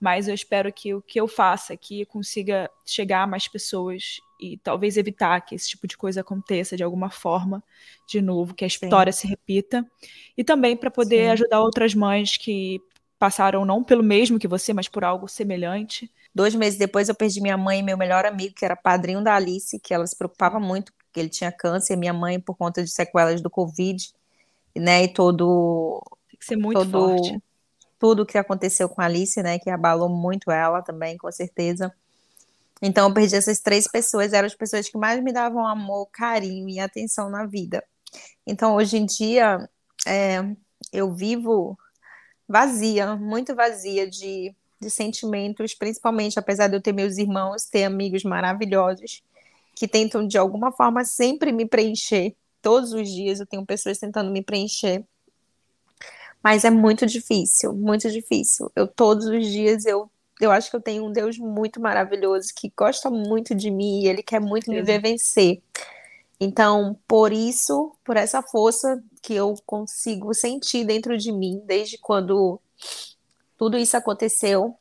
[0.00, 4.56] mas eu espero que o que eu faça aqui consiga chegar a mais pessoas e
[4.56, 7.62] talvez evitar que esse tipo de coisa aconteça de alguma forma
[8.08, 9.20] de novo, que a história Sim.
[9.20, 9.86] se repita,
[10.36, 11.32] e também para poder Sim.
[11.32, 12.80] ajudar outras mães que
[13.18, 16.10] passaram não pelo mesmo que você, mas por algo semelhante.
[16.34, 19.34] Dois meses depois eu perdi minha mãe e meu melhor amigo, que era padrinho da
[19.34, 22.90] Alice, que ela se preocupava muito, porque ele tinha câncer, minha mãe por conta de
[22.90, 24.02] sequelas do Covid,
[24.74, 26.02] né, e todo...
[26.30, 27.38] Tem que ser muito todo, forte
[28.00, 31.94] tudo o que aconteceu com a Alice, né, que abalou muito ela também, com certeza.
[32.80, 36.66] Então eu perdi essas três pessoas, eram as pessoas que mais me davam amor, carinho
[36.70, 37.84] e atenção na vida.
[38.46, 39.68] Então hoje em dia
[40.06, 40.42] é,
[40.90, 41.78] eu vivo
[42.48, 48.24] vazia, muito vazia de, de sentimentos, principalmente apesar de eu ter meus irmãos, ter amigos
[48.24, 49.22] maravilhosos
[49.74, 52.34] que tentam de alguma forma sempre me preencher.
[52.62, 55.04] Todos os dias eu tenho pessoas tentando me preencher
[56.42, 58.70] mas é muito difícil, muito difícil.
[58.74, 60.10] Eu todos os dias eu
[60.40, 64.08] eu acho que eu tenho um Deus muito maravilhoso que gosta muito de mim e
[64.08, 65.62] ele quer muito me ver vencer.
[66.40, 72.58] Então, por isso, por essa força que eu consigo sentir dentro de mim desde quando
[73.58, 74.74] tudo isso aconteceu,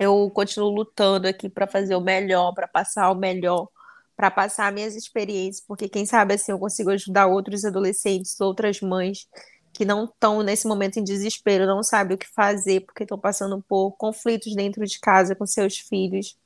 [0.00, 3.68] eu continuo lutando aqui para fazer o melhor, para passar o melhor,
[4.16, 9.28] para passar minhas experiências, porque quem sabe assim eu consigo ajudar outros adolescentes, outras mães
[9.72, 13.62] que não estão nesse momento em desespero, não sabem o que fazer porque estão passando
[13.66, 16.36] por conflitos dentro de casa com seus filhos.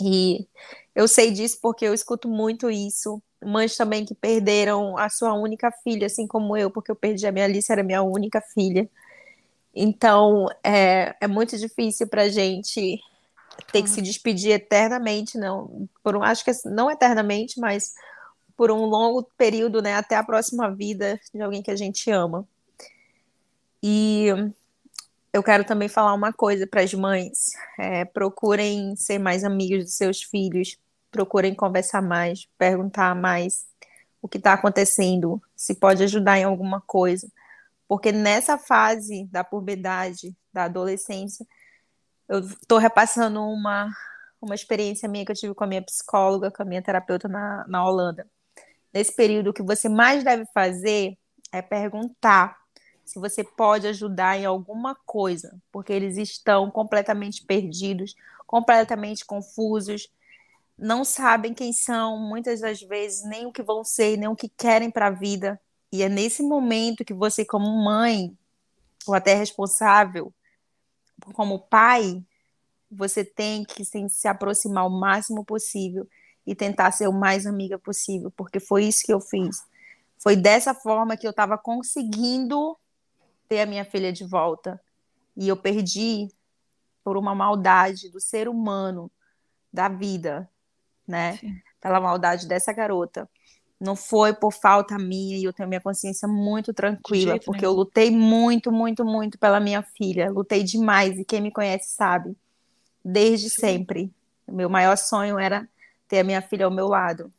[0.00, 0.46] E
[0.94, 3.22] eu sei disso porque eu escuto muito isso.
[3.42, 7.32] Mães também que perderam a sua única filha, assim como eu, porque eu perdi a
[7.32, 8.88] minha Alice, era minha única filha.
[9.74, 13.00] Então, é, é muito difícil para a gente
[13.72, 17.94] ter que se despedir eternamente, não, por um, acho que não eternamente, mas
[18.56, 22.46] por um longo período, né, até a próxima vida de alguém que a gente ama.
[23.82, 24.28] E
[25.32, 29.94] eu quero também falar uma coisa para as mães: é, procurem ser mais amigos dos
[29.94, 30.78] seus filhos,
[31.10, 33.66] procurem conversar mais, perguntar mais
[34.22, 37.30] o que está acontecendo, se pode ajudar em alguma coisa.
[37.86, 41.46] Porque nessa fase da puberdade, da adolescência,
[42.28, 43.88] eu estou repassando uma,
[44.40, 47.64] uma experiência minha que eu tive com a minha psicóloga, com a minha terapeuta na,
[47.68, 48.26] na Holanda.
[48.96, 51.18] Nesse período, o que você mais deve fazer
[51.52, 52.56] é perguntar
[53.04, 58.14] se você pode ajudar em alguma coisa, porque eles estão completamente perdidos,
[58.46, 60.08] completamente confusos,
[60.78, 64.48] não sabem quem são, muitas das vezes nem o que vão ser, nem o que
[64.48, 65.60] querem para a vida.
[65.92, 68.34] E é nesse momento que você, como mãe,
[69.06, 70.32] ou até responsável,
[71.34, 72.24] como pai,
[72.90, 76.08] você tem que se aproximar o máximo possível
[76.46, 79.64] e tentar ser o mais amiga possível, porque foi isso que eu fiz.
[80.18, 82.76] Foi dessa forma que eu estava conseguindo
[83.48, 84.80] ter a minha filha de volta.
[85.36, 86.28] E eu perdi
[87.04, 89.10] por uma maldade do ser humano,
[89.72, 90.48] da vida,
[91.06, 91.36] né?
[91.36, 91.60] Sim.
[91.80, 93.28] Pela maldade dessa garota.
[93.78, 97.72] Não foi por falta minha e eu tenho minha consciência muito tranquila, porque nenhum.
[97.72, 100.30] eu lutei muito, muito, muito pela minha filha.
[100.30, 102.34] Lutei demais e quem me conhece sabe.
[103.04, 103.60] Desde Sim.
[103.60, 104.12] sempre.
[104.46, 105.68] O meu maior sonho era
[106.08, 107.32] ter a minha filha ao meu lado.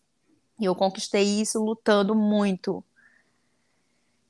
[0.59, 2.84] E eu conquistei isso lutando muito.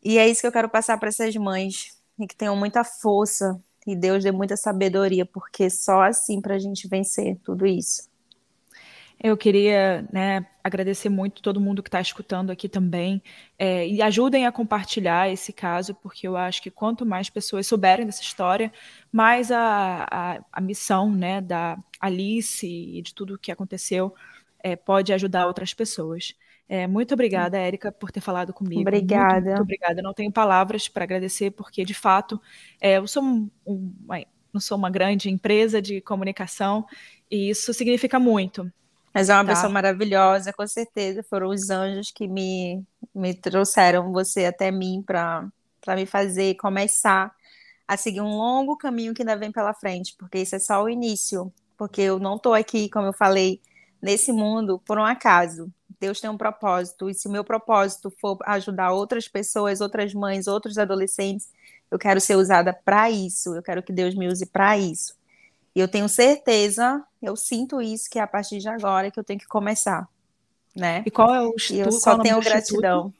[0.03, 3.61] E é isso que eu quero passar para essas mães, e que tenham muita força
[3.85, 8.06] e Deus dê muita sabedoria, porque só assim para a gente vencer tudo isso.
[9.19, 13.21] Eu queria né, agradecer muito todo mundo que está escutando aqui também.
[13.57, 18.05] É, e ajudem a compartilhar esse caso, porque eu acho que quanto mais pessoas souberem
[18.05, 18.71] dessa história,
[19.11, 24.13] mais a, a, a missão né, da Alice e de tudo o que aconteceu
[24.63, 26.35] é, pode ajudar outras pessoas.
[26.69, 28.81] É, muito obrigada, Érica, por ter falado comigo.
[28.81, 29.33] Obrigada.
[29.33, 30.01] Muito, muito obrigada.
[30.01, 32.39] não tenho palavras para agradecer, porque, de fato,
[32.79, 33.93] é, eu sou um, um,
[34.53, 36.85] não sou uma grande empresa de comunicação
[37.31, 38.69] e isso significa muito.
[39.17, 39.53] Mas é uma tá.
[39.55, 41.25] pessoa maravilhosa, com certeza.
[41.27, 42.83] Foram os anjos que me,
[43.15, 45.49] me trouxeram você até mim para
[45.95, 47.33] me fazer começar
[47.87, 50.87] a seguir um longo caminho que ainda vem pela frente, porque isso é só o
[50.87, 51.51] início.
[51.75, 53.59] Porque eu não estou aqui, como eu falei,
[53.99, 55.73] nesse mundo por um acaso.
[55.99, 60.45] Deus tem um propósito, e se o meu propósito for ajudar outras pessoas, outras mães,
[60.45, 61.49] outros adolescentes,
[61.89, 65.16] eu quero ser usada para isso, eu quero que Deus me use para isso.
[65.77, 69.23] E eu tenho certeza, eu sinto isso, que é a partir de agora que eu
[69.23, 70.09] tenho que começar.
[70.75, 71.03] Né?
[71.05, 71.75] E qual é o instituto?
[71.75, 73.13] E eu só tenho gratidão.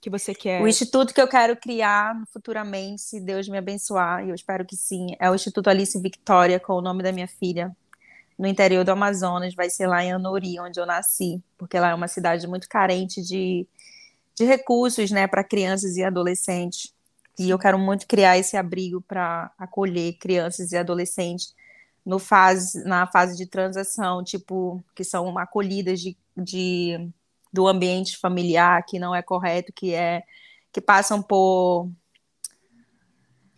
[0.00, 0.62] Que você quer.
[0.62, 4.76] O instituto que eu quero criar futuramente, se Deus me abençoar, e eu espero que
[4.76, 7.76] sim, é o Instituto Alice Victoria, com o nome da minha filha,
[8.38, 11.94] no interior do Amazonas, vai ser lá em Anori, onde eu nasci, porque lá é
[11.96, 13.66] uma cidade muito carente de,
[14.36, 16.94] de recursos, né, para crianças e adolescentes.
[17.36, 21.52] E eu quero muito criar esse abrigo para acolher crianças e adolescentes
[22.04, 27.10] no fase, na fase de transação, tipo, que são acolhidas de, de,
[27.52, 30.22] do ambiente familiar que não é correto, que é
[30.72, 31.88] que passam por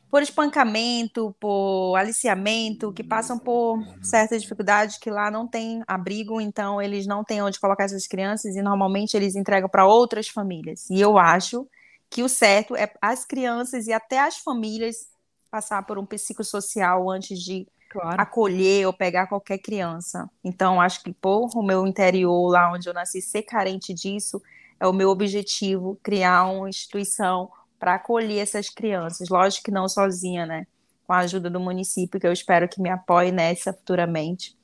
[0.08, 6.80] por espancamento, por aliciamento, que passam por certas dificuldades que lá não tem abrigo, então
[6.80, 10.88] eles não têm onde colocar essas crianças e normalmente eles entregam para outras famílias.
[10.88, 11.68] E eu acho
[12.08, 15.08] que o certo é as crianças e até as famílias
[15.50, 18.20] passar por um psicossocial antes de claro.
[18.20, 20.28] acolher ou pegar qualquer criança.
[20.42, 24.42] Então, acho que por o meu interior, lá onde eu nasci, ser carente disso,
[24.78, 29.28] é o meu objetivo, criar uma instituição para acolher essas crianças.
[29.28, 30.66] Lógico que não sozinha, né?
[31.06, 34.56] Com a ajuda do município, que eu espero que me apoie nessa futuramente.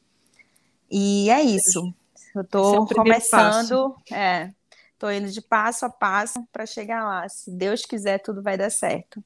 [0.91, 1.93] E é isso.
[2.35, 4.51] Eu estou é começando, é,
[4.99, 7.29] tô indo de passo a passo para chegar lá.
[7.29, 9.23] Se Deus quiser, tudo vai dar certo.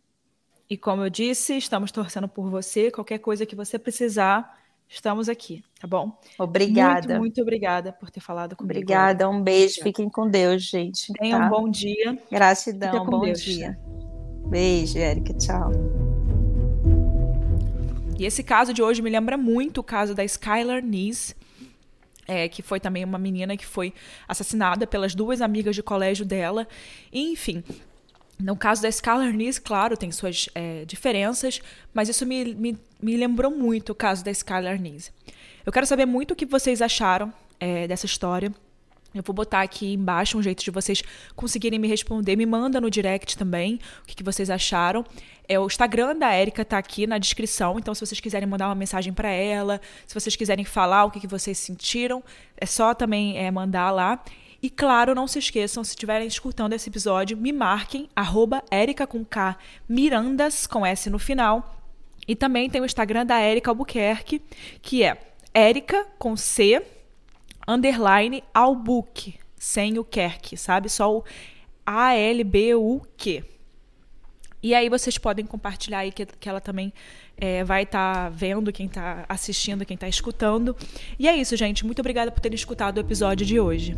[0.69, 2.91] E como eu disse, estamos torcendo por você.
[2.91, 4.59] Qualquer coisa que você precisar,
[4.89, 6.19] estamos aqui, tá bom?
[6.39, 7.09] Obrigada.
[7.09, 8.73] Muito, muito obrigada por ter falado comigo.
[8.73, 9.81] Obrigada, um beijo.
[9.83, 11.13] Fiquem com Deus, gente.
[11.15, 11.47] Tenham tá?
[11.47, 12.19] um bom dia.
[12.31, 13.41] Gratidão, bom Deus.
[13.41, 13.79] dia.
[14.49, 15.35] Beijo, Érica.
[15.35, 15.71] Tchau.
[18.19, 21.37] E esse caso de hoje me lembra muito o caso da Skylar Nees,
[22.27, 23.93] é, que foi também uma menina que foi
[24.27, 26.67] assassinada pelas duas amigas de colégio dela.
[27.13, 27.63] E, enfim,
[28.39, 31.61] no caso da Skylar Nees, claro, tem suas é, diferenças,
[31.95, 35.11] mas isso me, me, me, lembrou muito o caso da Skylar Nees.
[35.65, 38.53] Eu quero saber muito o que vocês acharam é, dessa história.
[39.15, 41.03] Eu vou botar aqui embaixo um jeito de vocês
[41.35, 42.37] conseguirem me responder.
[42.37, 45.05] Me manda no direct também o que, que vocês acharam.
[45.49, 48.75] É, o Instagram da Erika tá aqui na descrição, então se vocês quiserem mandar uma
[48.75, 52.23] mensagem para ela, se vocês quiserem falar o que, que vocês sentiram,
[52.57, 54.23] é só também é, mandar lá.
[54.67, 59.25] E claro, não se esqueçam, se estiverem escutando esse episódio, me marquem, arroba Erica com
[59.25, 59.57] K,
[59.89, 61.81] Mirandas, com S no final,
[62.27, 64.43] E também tem o Instagram da Érica Albuquerque,
[64.83, 65.17] que é
[65.55, 66.85] Érica com C
[67.69, 70.89] underline Albuque, sem o Kerk, sabe?
[70.89, 71.25] Só o
[71.87, 73.45] A-L-B-U-Q.
[74.61, 76.93] E aí vocês podem compartilhar aí que, que ela também
[77.37, 80.77] é, vai estar tá vendo, quem está assistindo, quem está escutando.
[81.19, 81.85] E é isso, gente.
[81.85, 83.95] Muito obrigada por terem escutado o episódio de hoje.